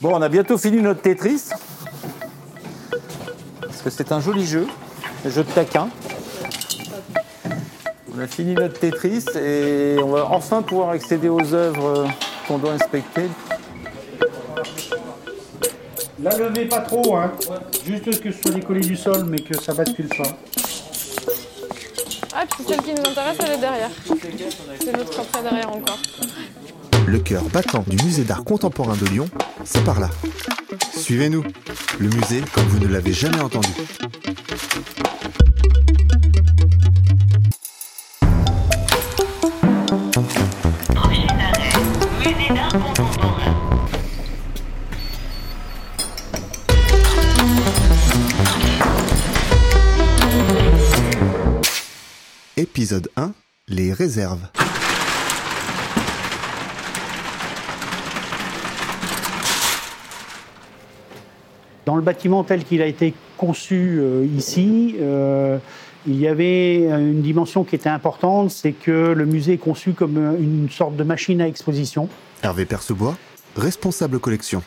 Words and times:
Bon, 0.00 0.14
on 0.14 0.22
a 0.22 0.30
bientôt 0.30 0.56
fini 0.56 0.80
notre 0.80 1.02
Tetris. 1.02 1.50
Parce 3.60 3.82
que 3.82 3.90
c'est 3.90 4.12
un 4.12 4.20
joli 4.20 4.46
jeu, 4.46 4.66
un 5.26 5.28
jeu 5.28 5.44
de 5.44 5.50
taquin. 5.50 5.90
On 8.16 8.18
a 8.18 8.26
fini 8.26 8.54
notre 8.54 8.80
Tetris 8.80 9.26
et 9.36 9.96
on 10.02 10.08
va 10.08 10.26
enfin 10.30 10.62
pouvoir 10.62 10.90
accéder 10.90 11.28
aux 11.28 11.52
œuvres 11.52 12.08
qu'on 12.48 12.56
doit 12.56 12.72
inspecter. 12.72 13.28
La 16.22 16.34
levez 16.36 16.64
pas 16.64 16.80
trop, 16.80 17.16
hein. 17.16 17.32
Juste 17.84 18.22
que 18.22 18.32
ce 18.32 18.40
soit 18.40 18.52
décollé 18.52 18.80
du 18.80 18.96
sol, 18.96 19.24
mais 19.24 19.38
que 19.38 19.58
ça 19.60 19.74
bascule 19.74 20.08
pas. 20.08 20.36
Ah, 22.34 22.44
puis 22.50 22.64
celle 22.66 22.82
qui 22.82 22.94
nous 22.94 23.10
intéresse, 23.10 23.36
elle 23.44 23.52
est 23.52 23.58
derrière. 23.58 23.90
C'est 24.82 24.96
l'autre 24.96 25.20
après 25.20 25.42
derrière 25.42 25.70
encore. 25.70 25.98
Le 27.10 27.18
cœur 27.18 27.42
battant 27.48 27.84
du 27.88 27.96
musée 28.04 28.22
d'art 28.22 28.44
contemporain 28.44 28.94
de 28.94 29.04
Lyon, 29.06 29.28
c'est 29.64 29.82
par 29.82 29.98
là. 29.98 30.08
Suivez-nous. 30.96 31.42
Le 31.98 32.08
musée 32.08 32.40
comme 32.54 32.66
vous 32.66 32.78
ne 32.78 32.86
l'avez 32.86 33.12
jamais 33.12 33.40
entendu. 33.40 33.68
Épisode 52.56 53.10
1. 53.16 53.32
Les 53.66 53.92
réserves. 53.92 54.46
Dans 61.90 61.96
le 61.96 62.02
bâtiment 62.02 62.44
tel 62.44 62.62
qu'il 62.62 62.82
a 62.82 62.86
été 62.86 63.14
conçu 63.36 63.98
euh, 63.98 64.24
ici, 64.38 64.94
euh, 65.00 65.58
il 66.06 66.20
y 66.20 66.28
avait 66.28 66.84
une 66.84 67.20
dimension 67.20 67.64
qui 67.64 67.74
était 67.74 67.88
importante, 67.88 68.52
c'est 68.52 68.70
que 68.70 69.12
le 69.12 69.24
musée 69.26 69.54
est 69.54 69.58
conçu 69.58 69.90
comme 69.92 70.16
une 70.38 70.70
sorte 70.70 70.94
de 70.94 71.02
machine 71.02 71.40
à 71.40 71.48
exposition. 71.48 72.08
Hervé 72.44 72.64
Percebois, 72.64 73.16
responsable 73.56 74.20
collection. 74.20 74.62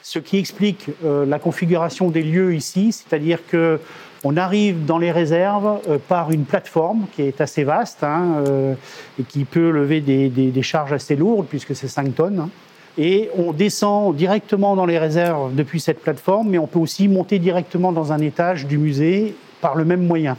Ce 0.00 0.20
qui 0.20 0.38
explique 0.38 0.90
euh, 1.04 1.26
la 1.26 1.40
configuration 1.40 2.08
des 2.10 2.22
lieux 2.22 2.54
ici, 2.54 2.92
c'est-à-dire 2.92 3.40
que 3.50 3.80
on 4.22 4.36
arrive 4.36 4.84
dans 4.84 4.98
les 4.98 5.10
réserves 5.10 5.80
euh, 5.88 5.98
par 6.08 6.30
une 6.30 6.44
plateforme 6.44 7.06
qui 7.16 7.22
est 7.22 7.40
assez 7.40 7.64
vaste 7.64 8.04
hein, 8.04 8.44
euh, 8.46 8.74
et 9.18 9.24
qui 9.24 9.44
peut 9.44 9.70
lever 9.72 10.00
des, 10.00 10.28
des- 10.28 10.52
des 10.52 10.62
charges 10.62 10.92
assez 10.92 11.16
lourdes 11.16 11.46
puisque 11.50 11.74
c'est 11.74 11.88
5 11.88 12.14
tonnes. 12.14 12.38
hein. 12.38 12.48
Et 12.96 13.28
on 13.36 13.52
descend 13.52 14.14
directement 14.14 14.76
dans 14.76 14.86
les 14.86 14.98
réserves 14.98 15.54
depuis 15.54 15.80
cette 15.80 16.00
plateforme, 16.00 16.50
mais 16.50 16.58
on 16.58 16.66
peut 16.66 16.78
aussi 16.78 17.08
monter 17.08 17.38
directement 17.38 17.90
dans 17.90 18.12
un 18.12 18.20
étage 18.20 18.66
du 18.66 18.78
musée 18.78 19.34
par 19.60 19.74
le 19.74 19.84
même 19.84 20.06
moyen. 20.06 20.36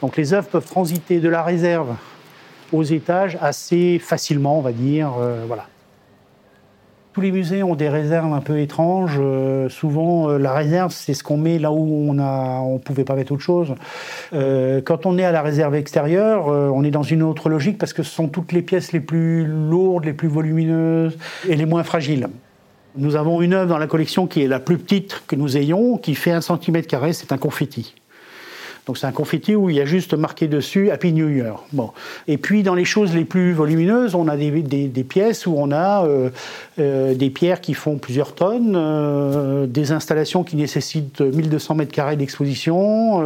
Donc 0.00 0.16
les 0.16 0.32
œuvres 0.32 0.48
peuvent 0.48 0.66
transiter 0.66 1.20
de 1.20 1.28
la 1.28 1.42
réserve 1.42 1.94
aux 2.72 2.82
étages 2.82 3.36
assez 3.42 3.98
facilement, 3.98 4.58
on 4.58 4.62
va 4.62 4.72
dire. 4.72 5.12
euh, 5.20 5.44
voilà. 5.46 5.66
Tous 7.12 7.20
les 7.20 7.30
musées 7.30 7.62
ont 7.62 7.74
des 7.74 7.90
réserves 7.90 8.32
un 8.32 8.40
peu 8.40 8.58
étranges. 8.60 9.18
Euh, 9.20 9.68
souvent, 9.68 10.30
euh, 10.30 10.38
la 10.38 10.54
réserve, 10.54 10.92
c'est 10.92 11.12
ce 11.12 11.22
qu'on 11.22 11.36
met 11.36 11.58
là 11.58 11.70
où 11.70 12.06
on 12.08 12.18
a, 12.18 12.60
on 12.60 12.78
pouvait 12.78 13.04
pas 13.04 13.14
mettre 13.14 13.32
autre 13.32 13.42
chose. 13.42 13.74
Euh, 14.32 14.80
quand 14.80 15.04
on 15.04 15.18
est 15.18 15.24
à 15.24 15.30
la 15.30 15.42
réserve 15.42 15.74
extérieure, 15.74 16.46
on 16.46 16.82
est 16.84 16.90
dans 16.90 17.02
une 17.02 17.22
autre 17.22 17.50
logique 17.50 17.76
parce 17.76 17.92
que 17.92 18.02
ce 18.02 18.10
sont 18.10 18.28
toutes 18.28 18.52
les 18.52 18.62
pièces 18.62 18.92
les 18.92 19.00
plus 19.00 19.44
lourdes, 19.44 20.06
les 20.06 20.14
plus 20.14 20.28
volumineuses 20.28 21.18
et 21.46 21.56
les 21.56 21.66
moins 21.66 21.82
fragiles. 21.82 22.28
Nous 22.96 23.16
avons 23.16 23.42
une 23.42 23.52
œuvre 23.52 23.68
dans 23.68 23.78
la 23.78 23.86
collection 23.86 24.26
qui 24.26 24.42
est 24.42 24.48
la 24.48 24.60
plus 24.60 24.78
petite 24.78 25.22
que 25.26 25.36
nous 25.36 25.58
ayons, 25.58 25.98
qui 25.98 26.14
fait 26.14 26.32
un 26.32 26.40
centimètre 26.40 26.88
carré. 26.88 27.12
C'est 27.12 27.32
un 27.32 27.38
confetti. 27.38 27.94
Donc 28.86 28.98
c'est 28.98 29.06
un 29.06 29.12
confetti 29.12 29.54
où 29.54 29.70
il 29.70 29.76
y 29.76 29.80
a 29.80 29.84
juste 29.84 30.14
marqué 30.14 30.48
dessus 30.48 30.90
Happy 30.90 31.12
New 31.12 31.28
Year. 31.28 31.62
Bon. 31.72 31.92
Et 32.26 32.36
puis 32.36 32.64
dans 32.64 32.74
les 32.74 32.84
choses 32.84 33.14
les 33.14 33.24
plus 33.24 33.52
volumineuses, 33.52 34.16
on 34.16 34.26
a 34.26 34.36
des, 34.36 35.04
pièces 35.08 35.46
où 35.46 35.54
on 35.56 35.70
a 35.70 36.04
euh, 36.04 36.30
euh, 36.80 37.14
des 37.14 37.30
pierres 37.30 37.60
qui 37.60 37.74
font 37.74 37.98
plusieurs 37.98 38.34
tonnes, 38.34 38.74
euh, 38.74 39.66
des 39.66 39.92
installations 39.92 40.42
qui 40.42 40.56
nécessitent 40.56 41.20
1200 41.20 41.76
mètres 41.76 41.92
carrés 41.92 42.16
d'exposition. 42.16 43.18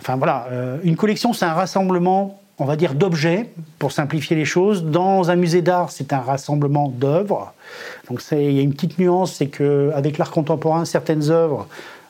enfin 0.00 0.16
voilà, 0.16 0.46
une 0.84 0.96
collection 0.96 1.32
c'est 1.32 1.46
un 1.46 1.52
rassemblement, 1.52 2.40
on 2.58 2.64
va 2.64 2.76
dire 2.76 2.94
d'objets 2.94 3.50
pour 3.80 3.90
simplifier 3.90 4.36
les 4.36 4.44
choses. 4.44 4.84
Dans 4.84 5.30
un 5.30 5.36
musée 5.36 5.62
d'art, 5.62 5.90
c'est 5.90 6.12
un 6.12 6.20
rassemblement 6.20 6.88
d'œuvres. 6.88 7.54
Donc 8.08 8.22
il 8.30 8.52
y 8.52 8.60
a 8.60 8.62
une 8.62 8.72
petite 8.72 9.00
nuance, 9.00 9.34
c'est 9.34 9.48
que 9.48 9.90
avec 9.94 10.16
l'art 10.16 10.30
contemporain, 10.30 10.84
certaines 10.84 11.30
œuvres 11.30 11.66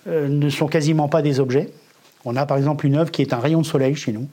ne 0.07 0.49
sont 0.51 0.67
quasiment 0.67 1.09
pas 1.09 1.23
des 1.23 1.41
objets. 1.41 1.71
On 2.25 2.37
a 2.37 2.47
par 2.47 2.59
exemple 2.59 2.87
une 2.87 2.97
œuvre 2.97 3.11
qui 3.11 3.23
est 3.23 3.33
un 3.33 3.39
rayon 3.39 3.61
de 3.61 3.67
soleil 3.67 3.95
chez 3.95 4.13
nous, 4.13 4.29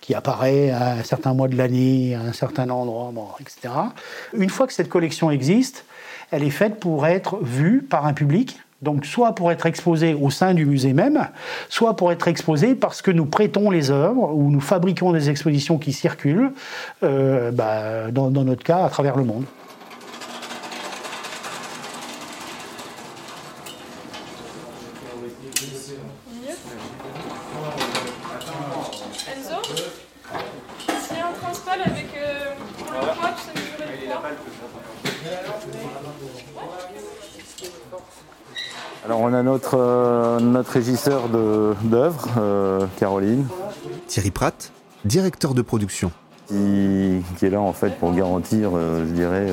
qui 0.00 0.14
apparaît 0.14 0.70
à 0.70 0.92
un 0.92 1.02
certain 1.02 1.34
mois 1.34 1.48
de 1.48 1.56
l'année, 1.56 2.14
à 2.14 2.20
un 2.20 2.32
certain 2.32 2.70
endroit, 2.70 3.36
etc. 3.40 3.74
Une 4.34 4.50
fois 4.50 4.66
que 4.66 4.72
cette 4.72 4.88
collection 4.88 5.30
existe, 5.30 5.84
elle 6.30 6.44
est 6.44 6.50
faite 6.50 6.78
pour 6.78 7.06
être 7.06 7.38
vue 7.42 7.82
par 7.82 8.06
un 8.06 8.12
public, 8.12 8.60
donc 8.82 9.04
soit 9.04 9.34
pour 9.34 9.50
être 9.50 9.66
exposée 9.66 10.14
au 10.14 10.30
sein 10.30 10.54
du 10.54 10.64
musée 10.64 10.92
même, 10.92 11.26
soit 11.68 11.96
pour 11.96 12.12
être 12.12 12.28
exposée 12.28 12.76
parce 12.76 13.02
que 13.02 13.10
nous 13.10 13.26
prêtons 13.26 13.70
les 13.70 13.90
œuvres 13.90 14.32
ou 14.32 14.50
nous 14.50 14.60
fabriquons 14.60 15.12
des 15.12 15.30
expositions 15.30 15.78
qui 15.78 15.92
circulent, 15.92 16.52
euh, 17.02 17.50
bah, 17.50 18.12
dans 18.12 18.30
notre 18.30 18.62
cas, 18.62 18.84
à 18.84 18.88
travers 18.88 19.16
le 19.16 19.24
monde. 19.24 19.44
Enzo 29.28 29.62
S'il 31.00 31.16
y 31.16 31.20
a 31.20 31.28
un 31.28 31.32
transpal 31.32 31.80
avec 31.82 32.06
euh, 32.16 32.54
pour 32.78 32.92
le 32.92 32.98
poids, 32.98 33.30
tu 33.36 33.42
sais 33.42 33.52
mesurer 33.54 34.06
le 34.06 34.14
poids 34.20 34.38
Alors 39.04 39.20
on 39.20 39.27
a 39.38 39.42
notre, 39.42 39.76
euh, 39.78 40.40
notre 40.40 40.72
régisseur 40.72 41.28
d'œuvres, 41.28 42.28
euh, 42.38 42.86
Caroline, 42.98 43.46
Thierry 44.06 44.30
Pratt, 44.30 44.72
directeur 45.04 45.54
de 45.54 45.62
production. 45.62 46.10
qui, 46.48 47.22
qui 47.36 47.46
est 47.46 47.50
là 47.50 47.60
en 47.60 47.72
fait 47.72 47.98
pour 47.98 48.14
garantir, 48.14 48.70
euh, 48.74 49.04
je 49.06 49.12
dirais, 49.12 49.46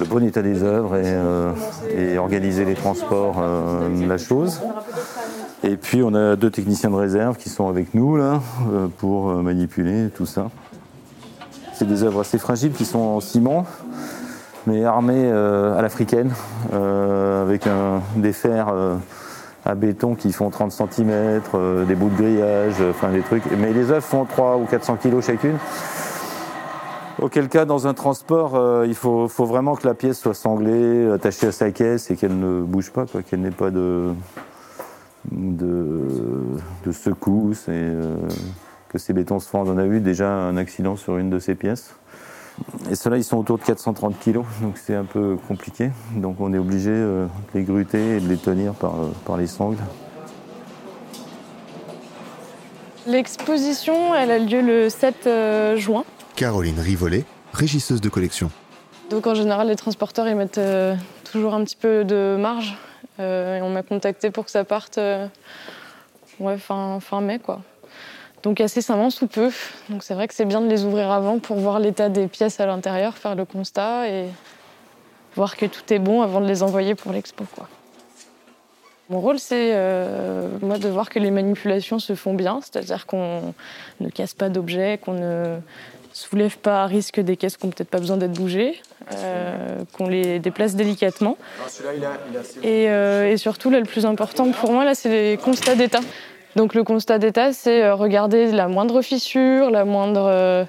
le 0.00 0.06
bon 0.06 0.22
état 0.22 0.42
des 0.42 0.62
œuvres 0.62 0.96
et, 0.96 1.02
euh, 1.06 1.52
et 1.96 2.18
organiser 2.18 2.64
les 2.64 2.74
transports 2.74 3.36
euh, 3.40 3.88
de 3.88 4.06
la 4.06 4.18
chose. 4.18 4.60
Et 5.64 5.76
puis 5.76 6.02
on 6.02 6.14
a 6.14 6.36
deux 6.36 6.50
techniciens 6.50 6.90
de 6.90 6.94
réserve 6.94 7.36
qui 7.36 7.48
sont 7.48 7.68
avec 7.68 7.94
nous 7.94 8.16
là 8.16 8.40
pour 8.98 9.26
manipuler 9.42 10.08
tout 10.10 10.26
ça. 10.26 10.50
C'est 11.72 11.88
des 11.88 12.02
œuvres 12.04 12.20
assez 12.20 12.38
fragiles 12.38 12.72
qui 12.72 12.84
sont 12.84 12.98
en 12.98 13.20
ciment, 13.20 13.64
mais 14.68 14.84
armées 14.84 15.30
euh, 15.32 15.78
à 15.78 15.82
l'africaine, 15.82 16.30
euh, 16.72 17.42
avec 17.42 17.66
des 18.16 18.32
fers 18.32 18.68
euh, 18.68 18.96
à 19.64 19.74
béton 19.74 20.14
qui 20.14 20.32
font 20.32 20.50
30 20.50 20.72
cm, 20.72 21.40
des 21.86 21.94
bouts 21.94 22.10
de 22.10 22.16
grillage, 22.16 22.74
enfin 22.90 23.10
des 23.10 23.22
trucs. 23.22 23.44
Mais 23.58 23.72
les 23.72 23.90
œuvres 23.90 24.04
font 24.04 24.24
3 24.24 24.58
ou 24.58 24.64
400 24.64 24.98
kg 25.02 25.20
chacune. 25.20 25.56
Auquel 27.20 27.48
cas, 27.48 27.64
dans 27.64 27.88
un 27.88 27.94
transport, 27.94 28.84
il 28.84 28.94
faut, 28.94 29.26
vraiment 29.26 29.74
que 29.74 29.86
la 29.86 29.94
pièce 29.94 30.20
soit 30.20 30.34
sanglée, 30.34 31.10
attachée 31.10 31.48
à 31.48 31.52
sa 31.52 31.72
caisse 31.72 32.10
et 32.10 32.16
qu'elle 32.16 32.38
ne 32.38 32.62
bouge 32.62 32.90
pas, 32.90 33.06
qu'elle 33.28 33.40
n'ait 33.40 33.50
pas 33.50 33.70
de, 33.70 34.12
de, 35.32 36.04
de 36.86 36.92
secousses 36.92 37.68
et 37.68 37.88
que 38.88 38.98
ces 38.98 39.12
bétons 39.12 39.40
se 39.40 39.48
fendent. 39.48 39.68
On 39.68 39.78
a 39.78 39.86
eu 39.86 40.00
déjà 40.00 40.30
un 40.30 40.56
accident 40.56 40.94
sur 40.94 41.18
une 41.18 41.28
de 41.28 41.40
ces 41.40 41.56
pièces. 41.56 41.94
Et 42.90 42.94
ceux-là, 42.94 43.16
ils 43.16 43.24
sont 43.24 43.36
autour 43.36 43.58
de 43.58 43.64
430 43.64 44.18
kg, 44.18 44.42
donc 44.62 44.76
c'est 44.76 44.94
un 44.94 45.04
peu 45.04 45.36
compliqué. 45.48 45.90
Donc 46.16 46.36
on 46.40 46.52
est 46.52 46.58
obligé 46.58 46.90
euh, 46.90 47.26
de 47.26 47.58
les 47.58 47.64
gruter 47.64 48.16
et 48.16 48.20
de 48.20 48.28
les 48.28 48.36
tenir 48.36 48.74
par, 48.74 48.94
euh, 48.94 49.08
par 49.24 49.36
les 49.36 49.46
sangles. 49.46 49.78
L'exposition, 53.06 54.14
elle 54.14 54.30
a 54.30 54.38
lieu 54.38 54.60
le 54.60 54.90
7 54.90 55.26
euh, 55.26 55.76
juin. 55.76 56.04
Caroline 56.36 56.78
Rivollet, 56.78 57.24
régisseuse 57.52 58.00
de 58.00 58.08
collection. 58.08 58.50
Donc 59.10 59.26
en 59.26 59.34
général, 59.34 59.68
les 59.68 59.76
transporteurs, 59.76 60.28
ils 60.28 60.36
mettent 60.36 60.58
euh, 60.58 60.94
toujours 61.30 61.54
un 61.54 61.64
petit 61.64 61.76
peu 61.76 62.04
de 62.04 62.36
marge. 62.38 62.76
Euh, 63.20 63.58
et 63.58 63.62
on 63.62 63.70
m'a 63.70 63.82
contacté 63.82 64.30
pour 64.30 64.44
que 64.44 64.50
ça 64.50 64.64
parte 64.64 64.98
euh, 64.98 65.26
ouais, 66.38 66.58
fin, 66.58 67.00
fin 67.00 67.20
mai, 67.20 67.38
quoi. 67.38 67.60
Donc 68.42 68.60
incessamment 68.60 69.10
sous 69.10 69.26
peu. 69.26 69.50
Donc 69.88 70.02
c'est 70.02 70.14
vrai 70.14 70.28
que 70.28 70.34
c'est 70.34 70.44
bien 70.44 70.60
de 70.60 70.68
les 70.68 70.84
ouvrir 70.84 71.10
avant 71.10 71.38
pour 71.38 71.56
voir 71.56 71.80
l'état 71.80 72.08
des 72.08 72.28
pièces 72.28 72.60
à 72.60 72.66
l'intérieur, 72.66 73.16
faire 73.16 73.34
le 73.34 73.44
constat 73.44 74.08
et 74.08 74.26
voir 75.34 75.56
que 75.56 75.66
tout 75.66 75.92
est 75.92 75.98
bon 75.98 76.22
avant 76.22 76.40
de 76.40 76.46
les 76.46 76.62
envoyer 76.62 76.94
pour 76.94 77.12
l'expo, 77.12 77.44
quoi. 77.54 77.68
Mon 79.10 79.20
rôle, 79.20 79.38
c'est 79.38 79.70
euh, 79.72 80.48
moi 80.60 80.76
de 80.76 80.88
voir 80.88 81.08
que 81.08 81.18
les 81.18 81.30
manipulations 81.30 81.98
se 81.98 82.14
font 82.14 82.34
bien, 82.34 82.60
c'est-à-dire 82.60 83.06
qu'on 83.06 83.54
ne 84.00 84.10
casse 84.10 84.34
pas 84.34 84.50
d'objets, 84.50 84.98
qu'on 85.02 85.14
ne 85.14 85.60
soulève 86.12 86.58
pas 86.58 86.82
à 86.82 86.86
risque 86.86 87.18
des 87.18 87.38
caisses 87.38 87.56
qui 87.56 87.64
n'ont 87.64 87.72
peut-être 87.72 87.88
pas 87.88 88.00
besoin 88.00 88.18
d'être 88.18 88.32
bougées, 88.32 88.82
euh, 89.14 89.78
qu'on 89.94 90.08
les 90.08 90.40
déplace 90.40 90.74
délicatement. 90.74 91.38
Et, 92.62 92.90
euh, 92.90 93.30
et 93.30 93.38
surtout, 93.38 93.70
là, 93.70 93.80
le 93.80 93.86
plus 93.86 94.04
important 94.04 94.50
pour 94.50 94.72
moi, 94.72 94.84
là, 94.84 94.94
c'est 94.94 95.08
les 95.08 95.36
constats 95.38 95.74
d'état. 95.74 96.00
Donc 96.58 96.74
le 96.74 96.82
constat 96.82 97.20
d'état, 97.20 97.52
c'est 97.52 97.84
euh, 97.84 97.94
regarder 97.94 98.50
la 98.50 98.66
moindre 98.66 99.00
fissure, 99.00 99.70
la 99.70 99.84
moindre 99.84 100.26
euh, 100.26 100.64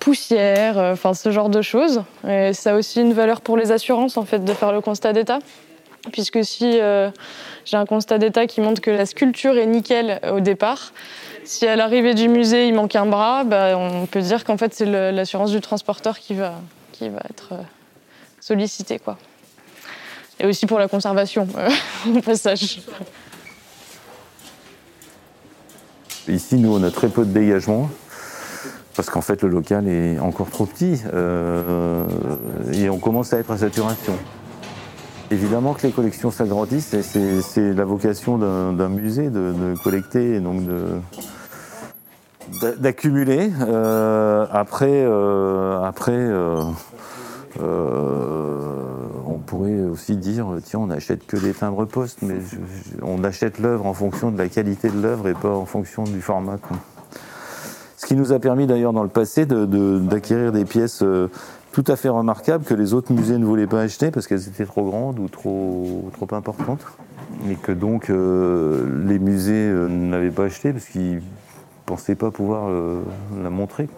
poussière, 0.00 0.78
euh, 0.78 0.94
enfin 0.94 1.14
ce 1.14 1.30
genre 1.30 1.48
de 1.48 1.62
choses. 1.62 2.02
Et 2.28 2.52
ça 2.52 2.72
a 2.72 2.74
aussi 2.74 3.02
une 3.02 3.12
valeur 3.12 3.40
pour 3.40 3.56
les 3.56 3.70
assurances 3.70 4.16
en 4.16 4.24
fait 4.24 4.44
de 4.44 4.52
faire 4.52 4.72
le 4.72 4.80
constat 4.80 5.12
d'état, 5.12 5.38
puisque 6.10 6.44
si 6.44 6.80
j'ai 7.64 7.76
un 7.76 7.86
constat 7.86 8.18
d'état 8.18 8.48
qui 8.48 8.60
montre 8.60 8.80
que 8.80 8.90
la 8.90 9.06
sculpture 9.06 9.56
est 9.56 9.66
nickel 9.66 10.18
au 10.28 10.40
départ, 10.40 10.92
si 11.44 11.68
à 11.68 11.76
l'arrivée 11.76 12.14
du 12.14 12.28
musée 12.28 12.66
il 12.66 12.74
manque 12.74 12.96
un 12.96 13.06
bras, 13.06 13.44
bah, 13.44 13.78
on 13.78 14.06
peut 14.06 14.22
dire 14.22 14.42
qu'en 14.42 14.56
fait 14.56 14.74
c'est 14.74 14.86
l'assurance 15.12 15.52
du 15.52 15.60
transporteur 15.60 16.18
qui 16.18 16.34
va 16.34 16.54
qui 16.90 17.10
va 17.10 17.20
être 17.30 17.54
sollicitée. 18.40 18.98
Et 20.38 20.46
aussi 20.46 20.66
pour 20.66 20.78
la 20.78 20.88
conservation 20.88 21.46
euh, 21.56 21.70
au 22.16 22.20
passage. 22.20 22.80
Ici, 26.28 26.56
nous, 26.56 26.74
on 26.74 26.82
a 26.82 26.90
très 26.90 27.08
peu 27.08 27.24
de 27.24 27.32
dégagement. 27.32 27.88
Parce 28.96 29.10
qu'en 29.10 29.20
fait, 29.20 29.42
le 29.42 29.48
local 29.48 29.86
est 29.88 30.18
encore 30.18 30.50
trop 30.50 30.66
petit. 30.66 31.00
euh, 31.12 32.04
et 32.72 32.88
on 32.88 32.98
commence 32.98 33.32
à 33.32 33.38
être 33.38 33.50
à 33.50 33.58
saturation. 33.58 34.14
Évidemment 35.30 35.74
que 35.74 35.86
les 35.86 35.92
collections 35.92 36.30
s'agrandissent 36.30 36.94
c'est 37.02 37.74
la 37.74 37.84
vocation 37.84 38.38
d'un 38.38 38.88
musée 38.88 39.28
de, 39.28 39.74
collecter 39.82 40.36
et 40.36 40.40
donc 40.40 40.62
d'accumuler. 42.78 43.50
Euh, 43.60 44.46
après, 44.52 44.88
euh, 44.88 45.82
après 45.82 46.30
pourrait 49.46 49.80
aussi 49.80 50.16
dire 50.16 50.46
tiens, 50.62 50.80
on 50.80 50.86
n'achète 50.88 51.26
que 51.26 51.36
des 51.36 51.54
timbres 51.54 51.84
postes, 51.84 52.18
mais 52.22 52.36
on 53.02 53.24
achète 53.24 53.58
l'œuvre 53.58 53.86
en 53.86 53.94
fonction 53.94 54.30
de 54.30 54.38
la 54.38 54.48
qualité 54.48 54.90
de 54.90 55.00
l'œuvre 55.00 55.28
et 55.28 55.34
pas 55.34 55.54
en 55.54 55.64
fonction 55.64 56.04
du 56.04 56.20
format. 56.20 56.58
Ce 57.96 58.06
qui 58.06 58.14
nous 58.14 58.32
a 58.32 58.38
permis 58.38 58.66
d'ailleurs 58.66 58.92
dans 58.92 59.02
le 59.02 59.08
passé 59.08 59.46
d'acquérir 59.46 60.52
des 60.52 60.64
pièces 60.64 61.02
euh, 61.02 61.28
tout 61.72 61.84
à 61.88 61.96
fait 61.96 62.08
remarquables 62.08 62.64
que 62.64 62.74
les 62.74 62.94
autres 62.94 63.12
musées 63.12 63.38
ne 63.38 63.44
voulaient 63.44 63.66
pas 63.66 63.80
acheter 63.80 64.10
parce 64.10 64.26
qu'elles 64.26 64.46
étaient 64.48 64.66
trop 64.66 64.84
grandes 64.84 65.18
ou 65.18 65.28
trop, 65.28 66.10
trop 66.12 66.28
importantes. 66.36 66.84
Et 67.50 67.54
que 67.54 67.72
donc 67.72 68.08
euh, 68.08 68.86
les 69.06 69.18
musées 69.18 69.70
euh, 69.70 69.88
n'avaient 69.88 70.30
pas 70.30 70.44
acheté 70.44 70.72
parce 70.72 70.84
qu'ils 70.84 71.22
pensaient 71.84 72.14
pas 72.14 72.30
pouvoir 72.30 72.68
la 73.42 73.50
montrer. 73.50 73.88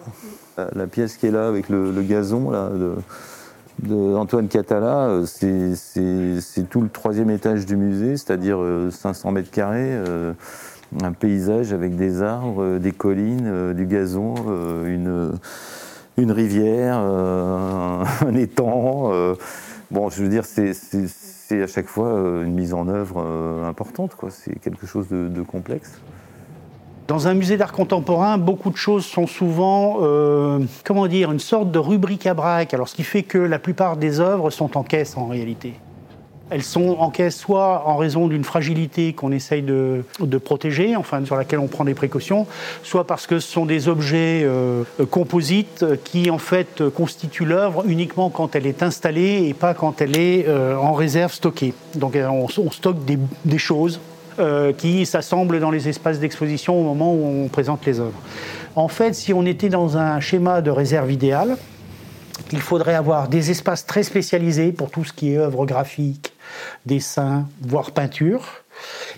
La, 0.57 0.87
pièce 0.87 1.17
qui 1.17 1.25
est 1.25 1.31
là 1.31 1.47
avec 1.47 1.69
le, 1.69 1.91
gazon 2.01 2.51
là, 2.51 2.69
Antoine 3.87 4.47
Catala, 4.47 5.07
euh, 5.07 5.25
c'est- 5.25 6.69
tout 6.69 6.81
le 6.81 6.89
troisième 6.89 7.29
étage 7.29 7.65
du 7.65 7.75
musée, 7.77 8.17
c'est-à-dire 8.17 8.57
euh, 8.59 8.91
500 8.91 9.31
mètres 9.31 9.51
carrés, 9.51 9.91
euh, 9.91 10.33
un 11.01 11.13
paysage 11.13 11.71
avec 11.71 11.95
des 11.95 12.21
arbres, 12.21 12.63
euh, 12.63 12.79
des 12.79 12.91
collines, 12.91 13.47
euh, 13.47 13.73
du 13.73 13.85
gazon, 13.85 14.35
euh, 14.47 14.93
une, 16.17 16.31
rivière, 16.31 16.99
euh, 17.01 18.03
un 18.27 18.35
étang. 18.35 19.11
euh. 19.13 19.35
bon, 19.91 20.09
je 20.09 20.23
veux 20.23 20.29
dire, 20.29 20.45
c'est- 20.45 20.73
à 21.51 21.67
chaque 21.67 21.87
fois 21.87 22.09
euh, 22.09 22.43
une 22.45 22.53
mise 22.53 22.73
en 22.73 22.87
œuvre 22.87 23.23
euh, 23.25 23.67
importante. 23.67 24.15
C'est 24.29 24.59
quelque 24.59 24.85
chose 24.85 25.07
de 25.09 25.41
complexe. 25.41 25.99
Dans 27.09 27.27
un 27.27 27.33
musée 27.33 27.57
d'art 27.57 27.71
contemporain, 27.71 28.37
beaucoup 28.37 28.69
de 28.69 28.77
choses 28.77 29.03
sont 29.03 29.25
souvent, 29.25 29.97
euh, 30.03 30.59
comment 30.85 31.07
dire, 31.07 31.31
une 31.31 31.39
sorte 31.39 31.71
de 31.71 31.79
rubrique 31.79 32.27
à 32.27 32.35
braque. 32.35 32.75
Alors, 32.75 32.87
ce 32.87 32.93
qui 32.93 33.01
fait 33.01 33.23
que 33.23 33.39
la 33.39 33.57
plupart 33.57 33.97
des 33.97 34.19
œuvres 34.19 34.51
sont 34.51 34.77
en 34.77 34.83
caisse 34.83 35.17
en 35.17 35.25
réalité. 35.25 35.73
Elles 36.51 36.61
sont 36.61 36.97
en 36.99 37.09
caisse 37.09 37.35
soit 37.35 37.81
en 37.87 37.97
raison 37.97 38.27
d'une 38.27 38.43
fragilité 38.43 39.13
qu'on 39.13 39.31
essaye 39.31 39.63
de, 39.63 40.03
protéger, 40.43 40.95
enfin 40.95 41.25
sur 41.25 41.35
laquelle 41.35 41.57
on 41.57 41.67
prend 41.67 41.83
des 41.83 41.95
précautions, 41.95 42.45
soit 42.83 43.07
parce 43.07 43.25
que 43.25 43.39
ce 43.39 43.51
sont 43.51 43.65
des 43.65 43.87
objets 43.87 44.43
euh, 44.43 44.83
composites 45.09 45.83
qui 46.03 46.29
en 46.29 46.37
fait 46.37 46.87
constituent 46.89 47.45
l'œuvre 47.45 47.85
uniquement 47.87 48.29
quand 48.29 48.55
elle 48.55 48.67
est 48.67 48.83
installée 48.83 49.47
et 49.47 49.55
pas 49.55 49.73
quand 49.73 49.99
elle 50.01 50.15
est 50.15 50.47
euh, 50.47 50.75
en 50.75 50.93
réserve 50.93 51.33
stockée. 51.33 51.73
Donc 51.95 52.15
on, 52.15 52.69
stocke 52.69 52.97
des 53.45 53.57
choses 53.57 53.99
euh, 54.39 54.73
qui 54.73 55.05
s'assemblent 55.05 55.59
dans 55.59 55.71
les 55.71 55.89
espaces 55.89 56.19
d'exposition 56.19 56.79
au 56.79 56.83
moment 56.83 57.13
où 57.13 57.43
on 57.45 57.47
présente 57.47 57.85
les 57.85 57.99
œuvres. 57.99 58.19
En 58.75 58.87
fait, 58.87 59.13
si 59.13 59.33
on 59.33 59.45
était 59.45 59.69
dans 59.69 59.97
un 59.97 60.19
schéma 60.19 60.61
de 60.61 60.71
réserve 60.71 61.11
idéale, 61.11 61.57
il 62.51 62.61
faudrait 62.61 62.95
avoir 62.95 63.27
des 63.27 63.51
espaces 63.51 63.85
très 63.85 64.03
spécialisés 64.03 64.71
pour 64.71 64.89
tout 64.91 65.03
ce 65.03 65.13
qui 65.13 65.33
est 65.33 65.37
œuvre 65.37 65.65
graphique, 65.65 66.33
dessin, 66.85 67.47
voire 67.61 67.91
peinture. 67.91 68.63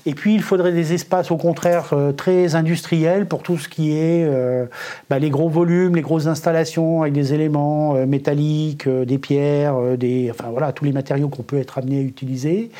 Et 0.05 0.13
puis 0.13 0.33
il 0.33 0.41
faudrait 0.41 0.71
des 0.71 0.93
espaces 0.93 1.31
au 1.31 1.37
contraire 1.37 1.89
euh, 1.93 2.11
très 2.11 2.55
industriels 2.55 3.27
pour 3.27 3.43
tout 3.43 3.57
ce 3.57 3.69
qui 3.69 3.91
est 3.91 4.25
euh, 4.25 4.65
bah, 5.09 5.19
les 5.19 5.29
gros 5.29 5.49
volumes, 5.49 5.95
les 5.95 6.01
grosses 6.01 6.27
installations 6.27 7.01
avec 7.01 7.13
des 7.13 7.33
éléments 7.33 7.95
euh, 7.95 8.05
métalliques, 8.05 8.87
des 8.87 9.17
pierres, 9.17 9.75
enfin 10.31 10.49
voilà 10.51 10.71
tous 10.71 10.85
les 10.85 10.91
matériaux 10.91 11.29
qu'on 11.29 11.43
peut 11.43 11.57
être 11.57 11.77
amené 11.77 11.99
à 11.99 12.01
utiliser, 12.01 12.71